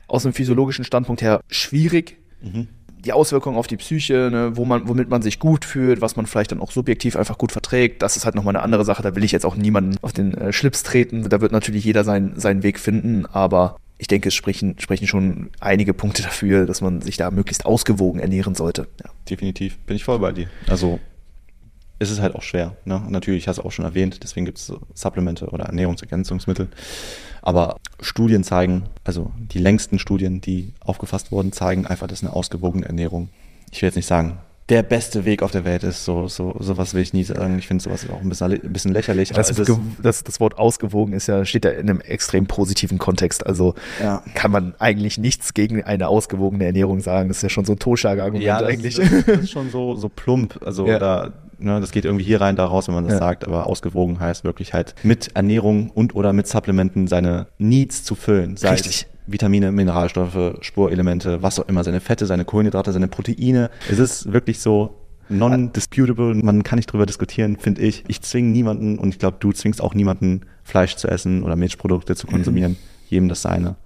aus 0.07 0.23
dem 0.23 0.33
physiologischen 0.33 0.85
Standpunkt 0.85 1.23
her 1.23 1.41
schwierig. 1.49 2.17
Mhm 2.43 2.69
die 3.05 3.13
Auswirkungen 3.13 3.57
auf 3.57 3.69
die 3.69 3.77
Psyche, 3.77 4.29
ne, 4.29 4.57
wo 4.57 4.65
man, 4.65 4.89
womit 4.89 5.09
man 5.09 5.23
sich 5.23 5.39
gut 5.39 5.65
fühlt, 5.65 6.01
was 6.01 6.17
man 6.17 6.27
vielleicht 6.27 6.51
dann 6.51 6.61
auch 6.61 6.73
subjektiv 6.73 7.15
einfach 7.15 7.39
gut 7.39 7.53
verträgt, 7.53 8.03
das 8.03 8.17
ist 8.17 8.25
halt 8.25 8.35
nochmal 8.35 8.57
eine 8.57 8.65
andere 8.65 8.85
Sache. 8.85 9.05
Da 9.05 9.15
will 9.15 9.23
ich 9.23 9.31
jetzt 9.31 9.47
auch 9.47 9.55
niemanden 9.55 9.97
auf 10.03 10.13
den 10.13 10.35
äh, 10.35 10.53
Schlips 10.53 10.83
treten. 10.83 11.23
Da 11.29 11.41
wird 11.41 11.53
natürlich 11.53 11.85
jeder 11.85 12.03
sein, 12.03 12.33
seinen 12.35 12.65
Weg 12.65 12.81
finden, 12.81 13.25
aber 13.25 13.77
ich 13.99 14.09
denke, 14.09 14.29
es 14.29 14.35
sprechen, 14.35 14.75
sprechen 14.81 15.07
schon 15.07 15.51
einige 15.61 15.95
Punkte 15.95 16.23
dafür, 16.23 16.67
dass 16.67 16.81
man 16.81 17.01
sich 17.01 17.17
da 17.17 17.31
möglichst 17.31 17.67
ausgewogen 17.67 18.21
ernähren 18.21 18.57
sollte. 18.57 18.89
Ja. 19.05 19.11
Definitiv, 19.31 19.79
bin 19.87 19.95
ich 19.95 20.03
voll 20.03 20.19
bei 20.19 20.33
dir. 20.33 20.49
Also 20.67 20.99
ist 21.99 22.11
es 22.11 22.21
halt 22.21 22.35
auch 22.35 22.43
schwer. 22.43 22.77
Ne? 22.85 23.03
natürlich, 23.09 23.49
hast 23.49 23.59
du 23.59 23.63
auch 23.63 23.73
schon 23.73 23.85
erwähnt, 23.85 24.21
deswegen 24.23 24.47
gibt 24.47 24.59
es 24.59 24.73
Supplemente 24.95 25.47
oder 25.47 25.65
Ernährungsergänzungsmittel. 25.65 26.69
Aber 27.43 27.77
Studien 28.01 28.45
zeigen, 28.45 28.85
also 29.05 29.33
die 29.37 29.59
längsten 29.59 29.99
Studien, 29.99 30.41
die 30.41 30.75
aufgefasst 30.81 31.33
wurden, 31.33 31.53
zeigen 31.53 31.87
einfach, 31.87 32.07
dass 32.07 32.23
eine 32.23 32.33
ausgewogene 32.33 32.87
Ernährung, 32.87 33.31
ich 33.71 33.83
will 33.83 33.89
jetzt 33.89 33.97
nicht 33.97 34.07
sagen, 34.07 34.39
der 34.69 34.83
beste 34.83 35.25
Weg 35.25 35.43
auf 35.43 35.51
der 35.51 35.65
Welt 35.65 35.83
ist. 35.83 36.05
So, 36.05 36.29
so, 36.29 36.55
sowas 36.59 36.93
will 36.93 37.01
ich 37.01 37.15
nie 37.15 37.25
sagen. 37.25 37.59
Ich 37.59 37.67
finde 37.67 37.83
sowas 37.83 38.07
auch 38.11 38.21
ein 38.21 38.29
bisschen, 38.29 38.53
ein 38.53 38.73
bisschen 38.73 38.93
lächerlich. 38.93 39.31
Das, 39.31 39.51
das, 40.03 40.25
das, 40.25 40.41
Wort 40.41 40.59
ausgewogen 40.59 41.15
ist 41.15 41.27
ja, 41.27 41.45
steht 41.47 41.65
ja 41.65 41.71
in 41.71 41.89
einem 41.89 42.01
extrem 42.03 42.47
positiven 42.47 42.99
Kontext. 42.99 43.47
Also 43.47 43.75
ja. 44.03 44.23
kann 44.35 44.51
man 44.51 44.75
eigentlich 44.79 45.17
nichts 45.17 45.55
gegen 45.55 45.83
eine 45.83 46.09
ausgewogene 46.09 46.67
Ernährung 46.67 47.01
sagen. 47.01 47.29
Das 47.29 47.39
ist 47.39 47.45
ja 47.45 47.49
schon 47.49 47.65
so 47.65 47.73
ein 47.73 47.79
Totschlagargument 47.79 48.45
ja, 48.45 48.59
eigentlich. 48.59 48.97
Das, 48.97 49.09
das 49.25 49.39
ist 49.39 49.51
schon 49.53 49.71
so, 49.71 49.95
so 49.95 50.11
plump. 50.11 50.61
Also 50.63 50.87
ja. 50.87 50.99
da 50.99 51.33
ne, 51.59 51.81
das 51.81 51.91
geht 51.91 52.05
irgendwie 52.05 52.25
hier 52.25 52.41
rein, 52.41 52.57
da 52.57 52.67
raus, 52.67 52.89
wenn 52.89 52.95
man 52.95 53.05
das 53.05 53.15
ja. 53.15 53.19
sagt, 53.19 53.47
aber 53.47 53.67
ausgewogen 53.67 54.21
heißt 54.21 54.45
wirklich 54.45 54.75
halt 54.75 54.95
mit 55.03 55.31
Ernährung 55.35 55.91
und 55.91 56.15
oder 56.15 56.33
mit 56.33 56.47
Supplementen 56.47 57.07
seine 57.07 57.47
Needs 57.59 58.05
zu 58.05 58.15
füllen. 58.15 58.57
Sei 58.57 58.71
Richtig. 58.71 59.07
Vitamine, 59.27 59.73
Mineralstoffe, 59.73 60.59
Spurelemente, 60.63 61.43
was 61.43 61.61
auch 61.61 61.69
immer, 61.69 61.85
seine 61.85 62.01
Fette, 62.01 62.25
seine 62.25 62.45
Kohlenhydrate, 62.47 62.93
seine 62.93 63.09
Proteine. 63.09 63.71
Es 63.91 63.99
ist 63.99 64.33
wirklich 64.33 64.61
so, 64.61 64.95
non-disputable. 65.29 66.35
Man 66.35 66.63
kann 66.63 66.79
nicht 66.79 66.91
drüber 66.91 67.07
diskutieren, 67.07 67.57
finde 67.57 67.83
ich. 67.83 68.05
Ich 68.09 68.23
zwinge 68.23 68.49
niemanden 68.49 68.99
und 68.99 69.11
ich 69.11 69.19
glaube, 69.19 69.37
du 69.41 69.53
zwingst 69.53 69.83
auch 69.83 69.95
niemanden, 69.95 70.43
Fleisch 70.65 70.97
zu 70.97 71.09
essen 71.09 71.43
oder 71.43 71.57
Milchprodukte 71.57 72.17
zu 72.17 72.27
konsumieren. 72.27 72.73
Mhm. 72.73 72.77
Jedem 73.09 73.29
das 73.29 73.43
seine. 73.43 73.77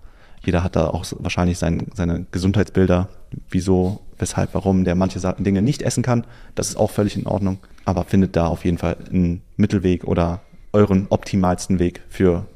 Jeder 0.45 0.64
hat 0.64 0.75
da 0.75 0.88
auch 0.88 1.05
wahrscheinlich 1.19 1.59
sein, 1.59 1.87
seine 1.95 2.26
Gesundheitsbilder, 2.33 3.09
wieso, 3.49 4.00
weshalb, 4.23 4.55
warum 4.55 4.85
der 4.85 4.95
manche 4.95 5.21
Dinge 5.38 5.61
nicht 5.61 5.83
essen 5.83 6.02
kann. 6.02 6.26
Das 6.55 6.69
ist 6.69 6.76
auch 6.76 6.91
völlig 6.91 7.17
in 7.17 7.26
Ordnung. 7.26 7.59
Aber 7.85 8.05
findet 8.05 8.37
da 8.37 8.47
auf 8.47 8.64
jeden 8.64 8.79
Fall 8.79 8.97
einen 9.11 9.43
Mittelweg 9.57 10.05
oder 10.05 10.41
euren 10.73 11.07
optimalsten 11.11 11.79
Weg 11.79 12.00
für 12.09 12.47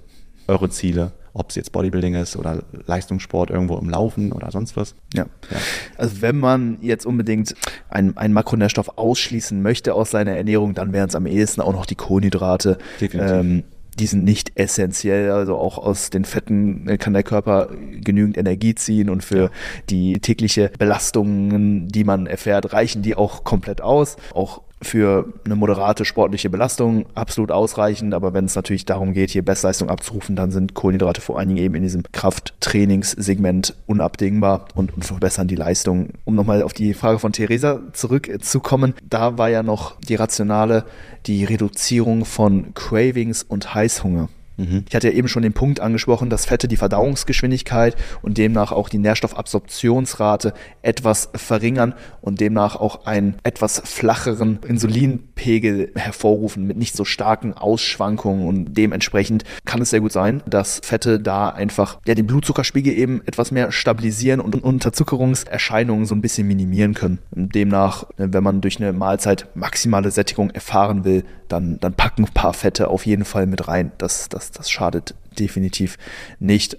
eure 0.48 0.70
Ziele 0.70 1.12
ob 1.36 1.50
es 1.50 1.56
jetzt 1.56 1.72
Bodybuilding 1.72 2.14
ist 2.14 2.34
oder 2.36 2.62
Leistungssport 2.86 3.50
irgendwo 3.50 3.76
im 3.76 3.90
Laufen 3.90 4.32
oder 4.32 4.50
sonst 4.50 4.74
was. 4.76 4.94
Ja. 5.12 5.26
ja. 5.50 5.58
Also 5.98 6.22
wenn 6.22 6.38
man 6.38 6.78
jetzt 6.80 7.04
unbedingt 7.04 7.54
einen, 7.90 8.16
einen 8.16 8.32
Makronährstoff 8.32 8.96
ausschließen 8.96 9.60
möchte 9.60 9.92
aus 9.92 10.10
seiner 10.10 10.32
Ernährung, 10.32 10.72
dann 10.72 10.94
wären 10.94 11.10
es 11.10 11.14
am 11.14 11.26
ehesten 11.26 11.60
auch 11.60 11.72
noch 11.72 11.84
die 11.84 11.94
Kohlenhydrate. 11.94 12.78
Definitiv. 13.00 13.32
Ähm, 13.32 13.64
die 13.98 14.06
sind 14.06 14.24
nicht 14.24 14.52
essentiell, 14.54 15.30
also 15.30 15.56
auch 15.56 15.78
aus 15.78 16.10
den 16.10 16.24
Fetten 16.24 16.86
kann 16.98 17.12
der 17.12 17.22
Körper 17.22 17.70
genügend 18.00 18.36
Energie 18.36 18.74
ziehen 18.74 19.10
und 19.10 19.24
für 19.24 19.50
die 19.90 20.14
tägliche 20.14 20.70
Belastungen, 20.78 21.88
die 21.88 22.04
man 22.04 22.26
erfährt, 22.26 22.72
reichen 22.72 23.02
die 23.02 23.14
auch 23.14 23.44
komplett 23.44 23.80
aus. 23.80 24.16
Auch 24.34 24.62
für 24.82 25.32
eine 25.44 25.56
moderate 25.56 26.04
sportliche 26.04 26.50
Belastung 26.50 27.06
absolut 27.14 27.50
ausreichend, 27.50 28.12
aber 28.12 28.34
wenn 28.34 28.44
es 28.44 28.54
natürlich 28.54 28.84
darum 28.84 29.14
geht, 29.14 29.30
hier 29.30 29.44
Bestleistung 29.44 29.88
abzurufen, 29.88 30.36
dann 30.36 30.50
sind 30.50 30.74
Kohlenhydrate 30.74 31.20
vor 31.20 31.38
allen 31.38 31.48
Dingen 31.48 31.62
eben 31.62 31.74
in 31.74 31.82
diesem 31.82 32.02
Krafttrainingssegment 32.12 33.74
unabdingbar 33.86 34.68
und, 34.74 34.92
verbessern 35.04 35.48
die 35.48 35.56
Leistung. 35.56 36.10
Um 36.24 36.34
nochmal 36.34 36.62
auf 36.62 36.72
die 36.72 36.94
Frage 36.94 37.18
von 37.18 37.32
Theresa 37.32 37.80
zurückzukommen, 37.92 38.94
da 39.08 39.38
war 39.38 39.48
ja 39.48 39.62
noch 39.62 39.98
die 40.00 40.14
rationale, 40.14 40.84
die 41.26 41.44
Reduzierung 41.44 42.24
von 42.24 42.74
Cravings 42.74 43.42
und 43.42 43.74
Heißhunger. 43.74 44.28
Mhm. 44.56 44.84
Ich 44.88 44.94
hatte 44.94 45.08
ja 45.08 45.14
eben 45.14 45.28
schon 45.28 45.42
den 45.42 45.52
Punkt 45.52 45.80
angesprochen, 45.80 46.30
dass 46.30 46.46
Fette 46.46 46.68
die 46.68 46.76
Verdauungsgeschwindigkeit 46.76 47.96
und 48.22 48.38
demnach 48.38 48.72
auch 48.72 48.88
die 48.88 48.98
Nährstoffabsorptionsrate 48.98 50.54
etwas 50.82 51.30
verringern 51.34 51.94
und 52.20 52.40
demnach 52.40 52.76
auch 52.76 53.06
einen 53.06 53.36
etwas 53.42 53.80
flacheren 53.84 54.60
Insulinpegel 54.66 55.92
hervorrufen 55.94 56.66
mit 56.66 56.76
nicht 56.76 56.96
so 56.96 57.04
starken 57.04 57.52
Ausschwankungen 57.52 58.46
und 58.46 58.74
dementsprechend 58.74 59.44
kann 59.64 59.82
es 59.82 59.90
sehr 59.90 60.00
gut 60.00 60.12
sein, 60.12 60.42
dass 60.46 60.80
Fette 60.82 61.20
da 61.20 61.48
einfach 61.48 61.98
ja, 62.06 62.14
den 62.14 62.26
Blutzuckerspiegel 62.26 62.92
eben 62.92 63.22
etwas 63.26 63.50
mehr 63.50 63.72
stabilisieren 63.72 64.40
und 64.40 64.56
Unterzuckerungserscheinungen 64.62 66.06
so 66.06 66.14
ein 66.14 66.20
bisschen 66.20 66.46
minimieren 66.46 66.94
können. 66.94 67.18
Demnach, 67.32 68.04
wenn 68.16 68.42
man 68.42 68.60
durch 68.60 68.80
eine 68.80 68.92
Mahlzeit 68.92 69.48
maximale 69.54 70.10
Sättigung 70.10 70.50
erfahren 70.50 71.04
will, 71.04 71.24
dann, 71.48 71.78
dann 71.80 71.94
packen 71.94 72.24
ein 72.24 72.32
paar 72.32 72.52
Fette 72.52 72.88
auf 72.88 73.06
jeden 73.06 73.24
Fall 73.24 73.46
mit 73.46 73.68
rein. 73.68 73.92
Das, 73.98 74.28
das, 74.28 74.45
das 74.52 74.70
schadet 74.70 75.14
definitiv 75.38 75.96
nicht. 76.38 76.78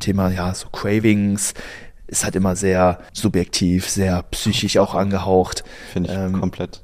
Thema, 0.00 0.30
ja, 0.30 0.54
so 0.54 0.68
Cravings 0.68 1.54
ist 2.06 2.24
halt 2.24 2.36
immer 2.36 2.56
sehr 2.56 2.98
subjektiv, 3.12 3.88
sehr 3.88 4.22
psychisch 4.24 4.76
auch 4.78 4.94
angehaucht. 4.94 5.64
Finde 5.92 6.12
ich 6.12 6.18
ähm, 6.18 6.40
komplett. 6.40 6.82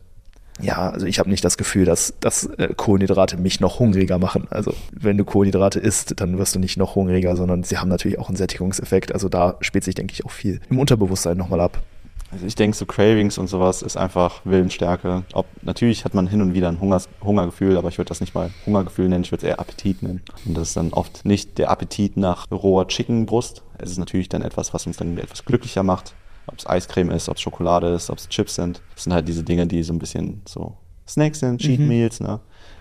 Ja, 0.62 0.90
also 0.90 1.06
ich 1.06 1.18
habe 1.18 1.30
nicht 1.30 1.44
das 1.44 1.56
Gefühl, 1.56 1.84
dass, 1.84 2.14
dass 2.20 2.44
äh, 2.44 2.74
Kohlenhydrate 2.76 3.36
mich 3.36 3.60
noch 3.60 3.78
hungriger 3.78 4.18
machen. 4.18 4.46
Also 4.50 4.74
wenn 4.92 5.16
du 5.16 5.24
Kohlenhydrate 5.24 5.80
isst, 5.80 6.20
dann 6.20 6.38
wirst 6.38 6.54
du 6.54 6.58
nicht 6.58 6.76
noch 6.76 6.94
hungriger, 6.94 7.36
sondern 7.36 7.62
sie 7.62 7.78
haben 7.78 7.88
natürlich 7.88 8.18
auch 8.18 8.28
einen 8.28 8.36
Sättigungseffekt. 8.36 9.12
Also 9.12 9.28
da 9.28 9.56
spielt 9.60 9.84
sich, 9.84 9.94
denke 9.94 10.12
ich, 10.12 10.24
auch 10.24 10.30
viel 10.30 10.60
im 10.68 10.78
Unterbewusstsein 10.78 11.36
nochmal 11.36 11.60
ab. 11.60 11.82
Also 12.32 12.46
ich 12.46 12.54
denke, 12.54 12.76
so 12.76 12.86
Cravings 12.86 13.38
und 13.38 13.48
sowas 13.48 13.82
ist 13.82 13.96
einfach 13.96 14.42
Willensstärke. 14.44 15.24
Ob, 15.32 15.46
natürlich 15.62 16.04
hat 16.04 16.14
man 16.14 16.28
hin 16.28 16.40
und 16.40 16.54
wieder 16.54 16.68
ein 16.68 16.80
Hungers, 16.80 17.08
Hungergefühl, 17.22 17.76
aber 17.76 17.88
ich 17.88 17.98
würde 17.98 18.08
das 18.08 18.20
nicht 18.20 18.34
mal 18.34 18.50
Hungergefühl 18.66 19.08
nennen, 19.08 19.24
ich 19.24 19.32
würde 19.32 19.46
es 19.46 19.50
eher 19.50 19.58
Appetit 19.58 20.02
nennen. 20.02 20.22
Und 20.46 20.56
das 20.56 20.68
ist 20.68 20.76
dann 20.76 20.92
oft 20.92 21.24
nicht 21.24 21.58
der 21.58 21.70
Appetit 21.70 22.16
nach 22.16 22.46
roher 22.50 22.86
Chickenbrust. 22.86 23.62
Es 23.78 23.90
ist 23.90 23.98
natürlich 23.98 24.28
dann 24.28 24.42
etwas, 24.42 24.72
was 24.72 24.86
uns 24.86 24.96
dann 24.96 25.18
etwas 25.18 25.44
glücklicher 25.44 25.82
macht. 25.82 26.14
Ob 26.46 26.58
es 26.58 26.68
Eiscreme 26.68 27.10
ist, 27.10 27.28
ob 27.28 27.36
es 27.36 27.42
Schokolade 27.42 27.88
ist, 27.88 28.10
ob 28.10 28.18
es 28.18 28.28
Chips 28.28 28.54
sind. 28.54 28.80
Das 28.94 29.04
sind 29.04 29.12
halt 29.12 29.26
diese 29.26 29.42
Dinge, 29.42 29.66
die 29.66 29.82
so 29.82 29.92
ein 29.92 29.98
bisschen 29.98 30.42
so 30.46 30.74
Snacks 31.08 31.40
sind, 31.40 31.60
Cheat 31.60 31.80
mhm. 31.80 31.88
Meals, 31.88 32.20
ne? 32.20 32.40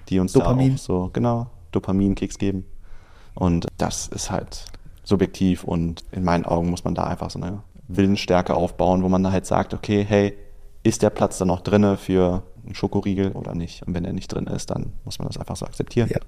die 0.10 0.20
uns 0.20 0.34
Dopamin. 0.34 0.70
da 0.70 0.76
auch 0.76 0.80
so, 0.80 1.10
genau, 1.12 1.48
Dopamin-Kicks 1.72 2.38
geben. 2.38 2.66
Und 3.36 3.68
das 3.78 4.08
ist 4.08 4.30
halt 4.30 4.66
subjektiv 5.04 5.64
und 5.64 6.04
in 6.12 6.24
meinen 6.24 6.46
Augen 6.46 6.70
muss 6.70 6.84
man 6.84 6.94
da 6.94 7.06
einfach 7.06 7.32
so 7.32 7.40
eine 7.40 7.64
Willensstärke 7.90 8.54
aufbauen, 8.54 9.04
wo 9.04 9.10
man 9.10 9.30
halt 9.32 9.46
sagt, 9.46 9.74
okay, 9.74 10.06
hey, 10.08 10.34
ist 10.84 11.02
der 11.02 11.10
Platz 11.10 11.38
dann 11.38 11.50
noch 11.50 11.62
drinne 11.62 11.98
für 11.98 12.44
einen 12.66 12.76
Schokoriegel 12.76 13.32
oder 13.32 13.56
nicht? 13.56 13.86
Und 13.86 13.94
wenn 13.96 14.06
er 14.06 14.14
nicht 14.14 14.30
drin 14.30 14.48
ist, 14.48 14.70
dann 14.70 14.94
muss 15.04 15.20
man 15.20 15.28
das 15.28 15.38
einfach 15.38 15.58
so 15.58 15.66
akzeptieren. 15.66 16.10
Ja. 16.10 16.20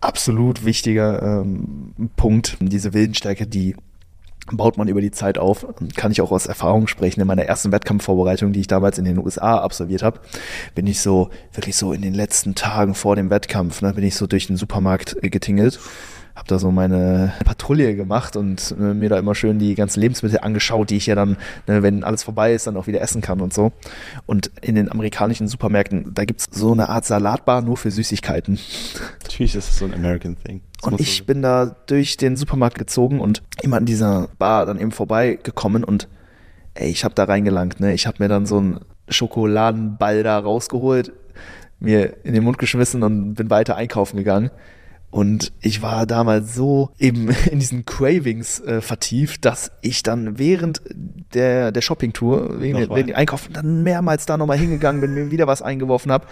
Absolut 0.00 0.64
wichtiger 0.64 1.22
ähm, 1.22 2.10
Punkt. 2.16 2.58
Diese 2.60 2.92
Willensstärke, 2.92 3.46
die 3.46 3.76
baut 4.50 4.76
man 4.76 4.88
über 4.88 5.00
die 5.00 5.12
Zeit 5.12 5.38
auf. 5.38 5.64
Kann 5.94 6.10
ich 6.10 6.20
auch 6.20 6.32
aus 6.32 6.46
Erfahrung 6.46 6.88
sprechen. 6.88 7.20
In 7.20 7.28
meiner 7.28 7.44
ersten 7.44 7.70
Wettkampfvorbereitung, 7.70 8.52
die 8.52 8.60
ich 8.60 8.66
damals 8.66 8.98
in 8.98 9.04
den 9.04 9.18
USA 9.18 9.58
absolviert 9.58 10.02
habe, 10.02 10.20
bin 10.74 10.88
ich 10.88 11.00
so 11.00 11.30
wirklich 11.52 11.76
so 11.76 11.92
in 11.92 12.02
den 12.02 12.14
letzten 12.14 12.56
Tagen 12.56 12.96
vor 12.96 13.14
dem 13.14 13.30
Wettkampf, 13.30 13.80
ne, 13.80 13.94
bin 13.94 14.04
ich 14.04 14.16
so 14.16 14.26
durch 14.26 14.48
den 14.48 14.56
Supermarkt 14.56 15.16
getingelt 15.22 15.78
habe 16.34 16.48
da 16.48 16.58
so 16.58 16.70
meine 16.70 17.32
Patrouille 17.44 17.94
gemacht 17.94 18.36
und 18.36 18.74
äh, 18.78 18.94
mir 18.94 19.08
da 19.08 19.18
immer 19.18 19.34
schön 19.34 19.58
die 19.58 19.74
ganzen 19.74 20.00
Lebensmittel 20.00 20.38
angeschaut, 20.40 20.90
die 20.90 20.96
ich 20.96 21.06
ja 21.06 21.14
dann, 21.14 21.36
ne, 21.66 21.82
wenn 21.82 22.04
alles 22.04 22.22
vorbei 22.22 22.54
ist, 22.54 22.66
dann 22.66 22.76
auch 22.76 22.86
wieder 22.86 23.00
essen 23.00 23.20
kann 23.20 23.40
und 23.40 23.52
so. 23.52 23.72
Und 24.26 24.50
in 24.62 24.74
den 24.74 24.90
amerikanischen 24.90 25.46
Supermärkten, 25.48 26.14
da 26.14 26.24
gibt 26.24 26.40
es 26.40 26.46
so 26.50 26.72
eine 26.72 26.88
Art 26.88 27.04
Salatbar 27.04 27.60
nur 27.60 27.76
für 27.76 27.90
Süßigkeiten. 27.90 28.58
Natürlich 29.22 29.54
ist 29.54 29.70
es 29.70 29.78
so 29.78 29.84
ein 29.84 29.94
American 29.94 30.36
Thing. 30.42 30.62
Das 30.80 30.92
und 30.92 31.00
ich 31.00 31.18
so 31.18 31.24
bin 31.24 31.42
da 31.42 31.76
durch 31.86 32.16
den 32.16 32.36
Supermarkt 32.36 32.78
gezogen 32.78 33.20
und 33.20 33.42
immer 33.62 33.76
an 33.76 33.86
dieser 33.86 34.28
Bar 34.38 34.66
dann 34.66 34.80
eben 34.80 34.90
vorbeigekommen 34.90 35.84
und 35.84 36.08
ey, 36.74 36.90
ich 36.90 37.04
habe 37.04 37.14
da 37.14 37.24
reingelangt, 37.24 37.80
ne? 37.80 37.92
Ich 37.92 38.06
habe 38.06 38.22
mir 38.22 38.28
dann 38.28 38.46
so 38.46 38.58
einen 38.58 38.80
Schokoladenball 39.08 40.22
da 40.22 40.38
rausgeholt, 40.38 41.12
mir 41.80 42.24
in 42.24 42.34
den 42.34 42.44
Mund 42.44 42.58
geschmissen 42.58 43.02
und 43.02 43.34
bin 43.34 43.50
weiter 43.50 43.76
einkaufen 43.76 44.16
gegangen. 44.16 44.50
Und 45.12 45.52
ich 45.60 45.82
war 45.82 46.06
damals 46.06 46.54
so 46.54 46.88
eben 46.98 47.28
in 47.50 47.58
diesen 47.58 47.84
Cravings 47.84 48.60
äh, 48.60 48.80
vertieft, 48.80 49.44
dass 49.44 49.70
ich 49.82 50.02
dann 50.02 50.38
während 50.38 50.80
der, 51.34 51.70
der 51.70 51.82
Shopping-Tour, 51.82 52.62
wegen, 52.62 52.78
wegen 52.78 53.08
dem 53.08 53.16
Einkauf, 53.16 53.48
dann 53.52 53.82
mehrmals 53.82 54.24
da 54.24 54.38
nochmal 54.38 54.56
hingegangen 54.56 55.02
bin, 55.02 55.12
mir 55.12 55.30
wieder 55.30 55.46
was 55.46 55.60
eingeworfen 55.60 56.10
habe. 56.10 56.26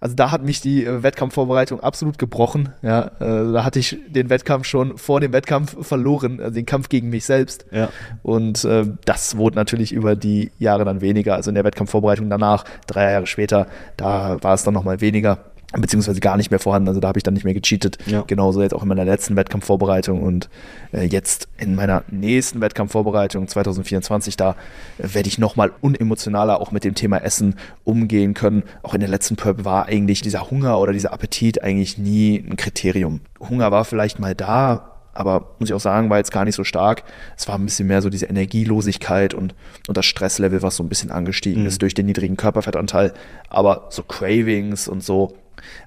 Also 0.00 0.14
da 0.14 0.30
hat 0.30 0.44
mich 0.44 0.60
die 0.60 0.84
äh, 0.84 1.02
Wettkampfvorbereitung 1.02 1.80
absolut 1.80 2.18
gebrochen. 2.18 2.68
Ja, 2.82 3.06
äh, 3.18 3.52
da 3.52 3.64
hatte 3.64 3.78
ich 3.78 3.98
den 4.08 4.28
Wettkampf 4.28 4.66
schon 4.66 4.98
vor 4.98 5.20
dem 5.20 5.32
Wettkampf 5.32 5.86
verloren, 5.86 6.38
also 6.38 6.52
den 6.52 6.66
Kampf 6.66 6.90
gegen 6.90 7.08
mich 7.08 7.24
selbst. 7.24 7.64
Ja. 7.70 7.88
Und 8.22 8.62
äh, 8.64 8.84
das 9.06 9.38
wurde 9.38 9.56
natürlich 9.56 9.90
über 9.90 10.16
die 10.16 10.52
Jahre 10.58 10.84
dann 10.84 11.00
weniger. 11.00 11.34
Also 11.34 11.50
in 11.50 11.54
der 11.54 11.64
Wettkampfvorbereitung 11.64 12.28
danach, 12.28 12.64
drei 12.86 13.10
Jahre 13.12 13.26
später, 13.26 13.68
da 13.96 14.36
war 14.42 14.52
es 14.52 14.64
dann 14.64 14.74
nochmal 14.74 15.00
weniger 15.00 15.38
beziehungsweise 15.72 16.20
gar 16.20 16.36
nicht 16.38 16.50
mehr 16.50 16.60
vorhanden. 16.60 16.88
Also 16.88 17.00
da 17.00 17.08
habe 17.08 17.18
ich 17.18 17.22
dann 17.22 17.34
nicht 17.34 17.44
mehr 17.44 17.54
gecheatet. 17.54 17.98
Ja. 18.06 18.24
Genauso 18.26 18.62
jetzt 18.62 18.72
auch 18.74 18.82
in 18.82 18.88
meiner 18.88 19.04
letzten 19.04 19.36
Wettkampfvorbereitung 19.36 20.22
und 20.22 20.48
äh, 20.92 21.04
jetzt 21.04 21.48
in 21.58 21.74
meiner 21.74 22.04
nächsten 22.10 22.60
Wettkampfvorbereitung 22.60 23.46
2024, 23.48 24.36
da 24.36 24.56
äh, 24.98 25.14
werde 25.14 25.28
ich 25.28 25.38
nochmal 25.38 25.72
unemotionaler 25.82 26.60
auch 26.60 26.72
mit 26.72 26.84
dem 26.84 26.94
Thema 26.94 27.18
Essen 27.18 27.56
umgehen 27.84 28.32
können. 28.32 28.62
Auch 28.82 28.94
in 28.94 29.00
der 29.00 29.10
letzten 29.10 29.36
Prep 29.36 29.64
war 29.64 29.86
eigentlich 29.86 30.22
dieser 30.22 30.50
Hunger 30.50 30.80
oder 30.80 30.92
dieser 30.92 31.12
Appetit 31.12 31.62
eigentlich 31.62 31.98
nie 31.98 32.38
ein 32.38 32.56
Kriterium. 32.56 33.20
Hunger 33.38 33.70
war 33.70 33.84
vielleicht 33.84 34.18
mal 34.18 34.34
da, 34.34 34.94
aber 35.12 35.56
muss 35.58 35.68
ich 35.68 35.74
auch 35.74 35.80
sagen, 35.80 36.08
war 36.08 36.16
jetzt 36.16 36.32
gar 36.32 36.46
nicht 36.46 36.54
so 36.54 36.64
stark. 36.64 37.02
Es 37.36 37.46
war 37.46 37.56
ein 37.56 37.64
bisschen 37.64 37.88
mehr 37.88 38.00
so 38.00 38.08
diese 38.08 38.26
Energielosigkeit 38.26 39.34
und, 39.34 39.54
und 39.86 39.96
das 39.96 40.06
Stresslevel, 40.06 40.62
was 40.62 40.76
so 40.76 40.82
ein 40.82 40.88
bisschen 40.88 41.10
angestiegen 41.10 41.62
mhm. 41.62 41.68
ist 41.68 41.82
durch 41.82 41.92
den 41.92 42.06
niedrigen 42.06 42.36
Körperfettanteil. 42.36 43.12
Aber 43.50 43.88
so 43.90 44.02
Cravings 44.02 44.88
und 44.88 45.02
so, 45.02 45.34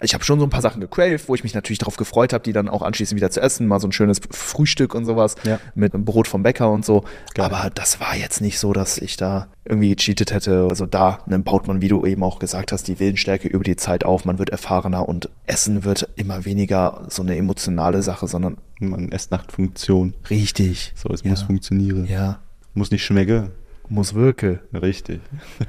ich 0.01 0.13
habe 0.13 0.23
schon 0.23 0.39
so 0.39 0.45
ein 0.45 0.49
paar 0.49 0.61
Sachen 0.61 0.81
gecraved, 0.81 1.27
wo 1.27 1.35
ich 1.35 1.43
mich 1.43 1.53
natürlich 1.53 1.79
darauf 1.79 1.97
gefreut 1.97 2.33
habe, 2.33 2.43
die 2.43 2.53
dann 2.53 2.69
auch 2.69 2.81
anschließend 2.81 3.15
wieder 3.15 3.31
zu 3.31 3.41
essen. 3.41 3.67
Mal 3.67 3.79
so 3.79 3.87
ein 3.87 3.91
schönes 3.91 4.19
Frühstück 4.31 4.95
und 4.95 5.05
sowas 5.05 5.35
ja. 5.43 5.59
mit 5.75 5.93
Brot 5.93 6.27
vom 6.27 6.43
Bäcker 6.43 6.71
und 6.71 6.85
so. 6.85 7.03
Geil. 7.33 7.45
Aber 7.45 7.69
das 7.69 7.99
war 7.99 8.15
jetzt 8.15 8.41
nicht 8.41 8.59
so, 8.59 8.73
dass 8.73 8.97
ich 8.97 9.17
da 9.17 9.47
irgendwie 9.65 9.95
gecheatet 9.95 10.33
hätte. 10.33 10.67
Also 10.69 10.85
da 10.85 11.19
dann 11.27 11.39
ne, 11.39 11.43
baut 11.43 11.67
man, 11.67 11.81
wie 11.81 11.87
du 11.87 12.05
eben 12.05 12.23
auch 12.23 12.39
gesagt 12.39 12.71
hast, 12.71 12.87
die 12.87 12.99
Willensstärke 12.99 13.47
über 13.47 13.63
die 13.63 13.75
Zeit 13.75 14.03
auf. 14.03 14.25
Man 14.25 14.39
wird 14.39 14.49
erfahrener 14.49 15.07
und 15.07 15.29
Essen 15.45 15.83
wird 15.83 16.09
immer 16.15 16.45
weniger 16.45 17.05
so 17.09 17.21
eine 17.21 17.35
emotionale 17.35 18.01
Sache, 18.01 18.27
sondern 18.27 18.57
man 18.79 19.11
esst 19.11 19.31
nach 19.31 19.49
Funktion. 19.49 20.13
Richtig. 20.29 20.93
So, 20.95 21.09
es 21.09 21.23
ja. 21.23 21.31
muss 21.31 21.43
funktionieren. 21.43 22.05
Ja. 22.05 22.39
Muss 22.73 22.91
nicht 22.91 23.03
schmecken. 23.03 23.51
Muss 23.89 24.13
wirken. 24.13 24.59
Richtig. 24.73 25.21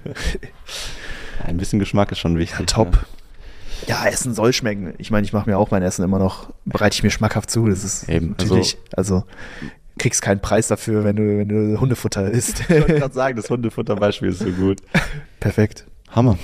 Ein 1.45 1.57
bisschen 1.57 1.79
Geschmack 1.79 2.13
ist 2.13 2.19
schon 2.19 2.39
wichtig. 2.39 2.61
Ja, 2.61 2.67
top. 2.67 2.95
Ja. 2.95 3.03
Ja, 3.87 4.07
Essen 4.07 4.35
soll 4.35 4.53
schmecken. 4.53 4.95
Ich 4.99 5.11
meine, 5.11 5.25
ich 5.25 5.33
mache 5.33 5.49
mir 5.49 5.59
auch 5.59 5.71
mein 5.71 5.83
Essen 5.83 6.05
immer 6.05 6.19
noch, 6.19 6.51
bereite 6.65 6.95
ich 6.95 7.03
mir 7.03 7.11
schmackhaft 7.11 7.51
zu. 7.51 7.69
Das 7.69 7.85
ist 7.85 8.09
Eben, 8.09 8.31
natürlich, 8.31 8.79
also, 8.97 9.17
also 9.17 9.27
kriegst 9.99 10.23
keinen 10.23 10.41
Preis 10.41 10.69
dafür, 10.69 11.05
wenn 11.05 11.17
du, 11.17 11.39
wenn 11.39 11.49
du 11.49 11.81
Hundefutter 11.81 12.31
isst. 12.31 12.61
Ich 12.61 12.71
wollte 12.71 12.95
gerade 12.95 13.15
sagen, 13.15 13.37
das 13.37 13.51
Hundefutter-Beispiel 13.51 14.31
ist 14.31 14.41
so 14.41 14.51
gut. 14.51 14.81
Perfekt. 15.41 15.87
Hammer. 16.11 16.39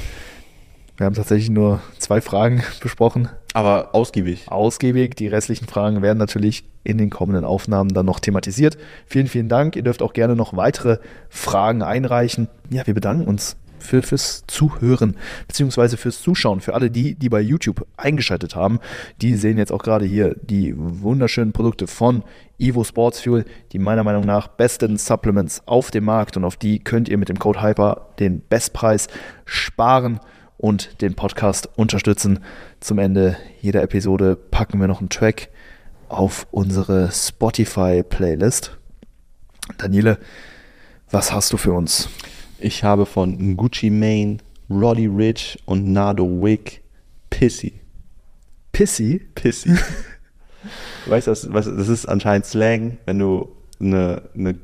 Wir 0.97 1.07
haben 1.07 1.15
tatsächlich 1.15 1.51
nur 1.51 1.81
zwei 1.99 2.21
Fragen 2.21 2.63
besprochen. 2.81 3.29
Aber 3.55 3.95
ausgiebig. 3.95 4.47
Ausgiebig. 4.49 5.15
Die 5.15 5.29
restlichen 5.29 5.67
Fragen 5.67 6.03
werden 6.03 6.19
natürlich 6.19 6.65
in 6.85 6.99
den 6.99 7.11
kommenden 7.11 7.45
Aufnahmen 7.45 7.93
dann 7.95 8.07
noch 8.07 8.21
thematisiert. 8.21 8.77
Vielen, 9.07 9.29
vielen 9.29 9.49
Dank. 9.49 9.77
Ihr 9.77 9.83
dürft 9.83 10.03
auch 10.03 10.13
gerne 10.13 10.37
noch 10.37 10.57
weitere 10.57 10.99
Fragen 11.29 11.83
einreichen. 11.83 12.49
Ja, 12.71 12.87
wir 12.87 12.95
bedanken 12.95 13.27
uns 13.27 13.57
für, 13.79 14.03
fürs 14.03 14.45
Zuhören, 14.47 15.17
beziehungsweise 15.47 15.97
fürs 15.97 16.21
Zuschauen. 16.23 16.61
Für 16.61 16.75
alle 16.75 16.91
die, 16.91 17.15
die 17.15 17.29
bei 17.29 17.41
YouTube 17.41 17.87
eingeschaltet 17.97 18.57
haben, 18.57 18.81
die 19.21 19.35
sehen 19.35 19.59
jetzt 19.59 19.73
auch 19.73 19.83
gerade 19.83 20.05
hier 20.05 20.37
die 20.43 20.75
wunderschönen 20.77 21.53
Produkte 21.53 21.87
von 21.87 22.23
Evo 22.59 22.85
Sports 22.85 23.21
Fuel, 23.21 23.45
die 23.73 23.79
meiner 23.79 24.05
Meinung 24.05 24.25
nach 24.25 24.49
besten 24.49 24.97
Supplements 24.97 25.63
auf 25.67 25.91
dem 25.91 26.05
Markt 26.05 26.37
und 26.37 26.45
auf 26.45 26.57
die 26.57 26.79
könnt 26.79 27.09
ihr 27.09 27.19
mit 27.19 27.29
dem 27.29 27.39
Code 27.39 27.63
Hyper 27.63 28.09
den 28.19 28.43
Bestpreis 28.49 29.09
sparen 29.45 30.21
und 30.57 31.01
den 31.01 31.15
Podcast 31.15 31.69
unterstützen. 31.77 32.41
Zum 32.81 32.99
Ende 32.99 33.37
jeder 33.61 33.83
Episode 33.83 34.37
packen 34.37 34.81
wir 34.81 34.89
noch 34.89 35.01
einen 35.01 35.09
Track 35.09 35.49
auf 36.09 36.47
unsere 36.51 37.11
Spotify-Playlist. 37.13 38.77
Daniele, 39.77 40.19
was 41.11 41.33
hast 41.33 41.53
du 41.53 41.57
für 41.57 41.73
uns? 41.73 42.09
Ich 42.61 42.83
habe 42.83 43.07
von 43.07 43.57
Gucci 43.57 43.89
Mane, 43.89 44.39
Roddy 44.69 45.07
Rich 45.07 45.59
und 45.65 45.93
Nardo 45.93 46.25
Wick 46.43 46.83
Pissy. 47.31 47.73
Pissy? 48.73 49.21
Pissy. 49.35 49.71
weißt 51.07 51.29
du, 51.29 51.31
was, 51.31 51.53
was, 51.53 51.67
das 51.67 51.89
ist 51.89 52.07
anscheinend 52.07 52.47
Slang, 52.47 52.99
wenn 53.07 53.19
du 53.19 53.49
eine, 53.81 54.23
eine 54.35 54.57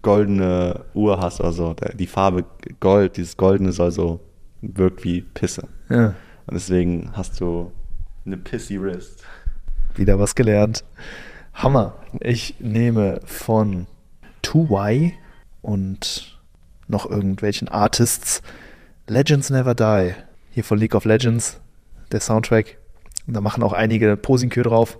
goldene 0.00 0.84
Uhr 0.94 1.20
hast 1.20 1.40
oder 1.40 1.52
so. 1.52 1.74
Die 1.98 2.06
Farbe 2.06 2.44
Gold, 2.80 3.16
dieses 3.18 3.36
Goldene 3.36 3.72
soll 3.72 3.90
so 3.90 4.20
wirkt 4.62 5.04
wie 5.04 5.20
Pisse. 5.20 5.68
Ja. 5.90 6.14
Und 6.46 6.54
deswegen 6.54 7.10
hast 7.12 7.40
du 7.40 7.72
eine 8.24 8.38
Pissy 8.38 8.80
Wrist. 8.80 9.22
Wieder 9.94 10.18
was 10.18 10.34
gelernt. 10.34 10.84
Hammer. 11.52 11.94
Ich 12.20 12.56
nehme 12.58 13.20
von 13.26 13.86
2Y 14.42 15.12
und 15.62 16.33
noch 16.88 17.08
irgendwelchen 17.08 17.68
Artists. 17.68 18.42
Legends 19.06 19.50
Never 19.50 19.74
Die. 19.74 20.14
Hier 20.50 20.64
von 20.64 20.78
League 20.78 20.94
of 20.94 21.04
Legends, 21.04 21.60
der 22.12 22.20
Soundtrack. 22.20 22.78
Und 23.26 23.34
da 23.34 23.40
machen 23.40 23.62
auch 23.62 23.72
einige 23.72 24.16
Posinkür 24.16 24.64
drauf. 24.64 24.98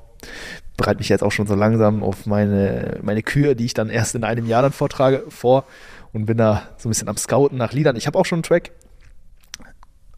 Bereite 0.76 0.98
mich 0.98 1.08
jetzt 1.08 1.22
auch 1.22 1.32
schon 1.32 1.46
so 1.46 1.54
langsam 1.54 2.02
auf 2.02 2.26
meine, 2.26 2.98
meine 3.02 3.22
Kür, 3.22 3.54
die 3.54 3.66
ich 3.66 3.74
dann 3.74 3.90
erst 3.90 4.14
in 4.14 4.24
einem 4.24 4.46
Jahr 4.46 4.62
dann 4.62 4.72
vortrage, 4.72 5.24
vor 5.28 5.64
und 6.12 6.26
bin 6.26 6.36
da 6.36 6.68
so 6.78 6.88
ein 6.88 6.90
bisschen 6.90 7.08
am 7.08 7.16
Scouten 7.16 7.58
nach 7.58 7.72
Liedern. 7.72 7.96
Ich 7.96 8.06
habe 8.06 8.18
auch 8.18 8.26
schon 8.26 8.36
einen 8.36 8.42
Track. 8.44 8.72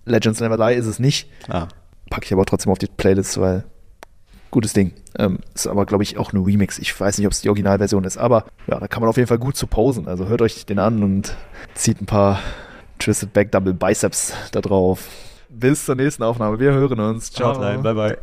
Legends 0.04 0.40
Never 0.40 0.56
Die 0.56 0.74
ist 0.74 0.86
es 0.86 0.98
nicht. 0.98 1.28
Ah. 1.48 1.68
Packe 2.10 2.26
ich 2.26 2.32
aber 2.32 2.46
trotzdem 2.46 2.72
auf 2.72 2.78
die 2.78 2.86
Playlist, 2.86 3.38
weil 3.40 3.64
gutes 4.56 4.72
Ding. 4.72 4.92
Ähm, 5.18 5.40
ist 5.54 5.66
aber, 5.66 5.84
glaube 5.84 6.02
ich, 6.02 6.16
auch 6.16 6.32
nur 6.32 6.46
Remix. 6.46 6.78
Ich 6.78 6.98
weiß 6.98 7.18
nicht, 7.18 7.26
ob 7.26 7.32
es 7.34 7.42
die 7.42 7.50
Originalversion 7.50 8.04
ist, 8.04 8.16
aber 8.16 8.46
ja, 8.66 8.80
da 8.80 8.88
kann 8.88 9.02
man 9.02 9.10
auf 9.10 9.18
jeden 9.18 9.28
Fall 9.28 9.38
gut 9.38 9.54
zu 9.54 9.66
posen. 9.66 10.08
Also 10.08 10.28
hört 10.28 10.40
euch 10.40 10.64
den 10.64 10.78
an 10.78 11.02
und 11.02 11.36
zieht 11.74 12.00
ein 12.00 12.06
paar 12.06 12.40
Twisted 12.98 13.34
Back 13.34 13.52
Double 13.52 13.74
Biceps 13.74 14.32
da 14.52 14.62
drauf. 14.62 15.08
Bis 15.50 15.84
zur 15.84 15.94
nächsten 15.94 16.22
Aufnahme. 16.22 16.58
Wir 16.58 16.72
hören 16.72 16.98
uns. 17.00 17.30
Ciao. 17.30 17.58
Bye, 17.58 17.94
bye. 17.94 18.16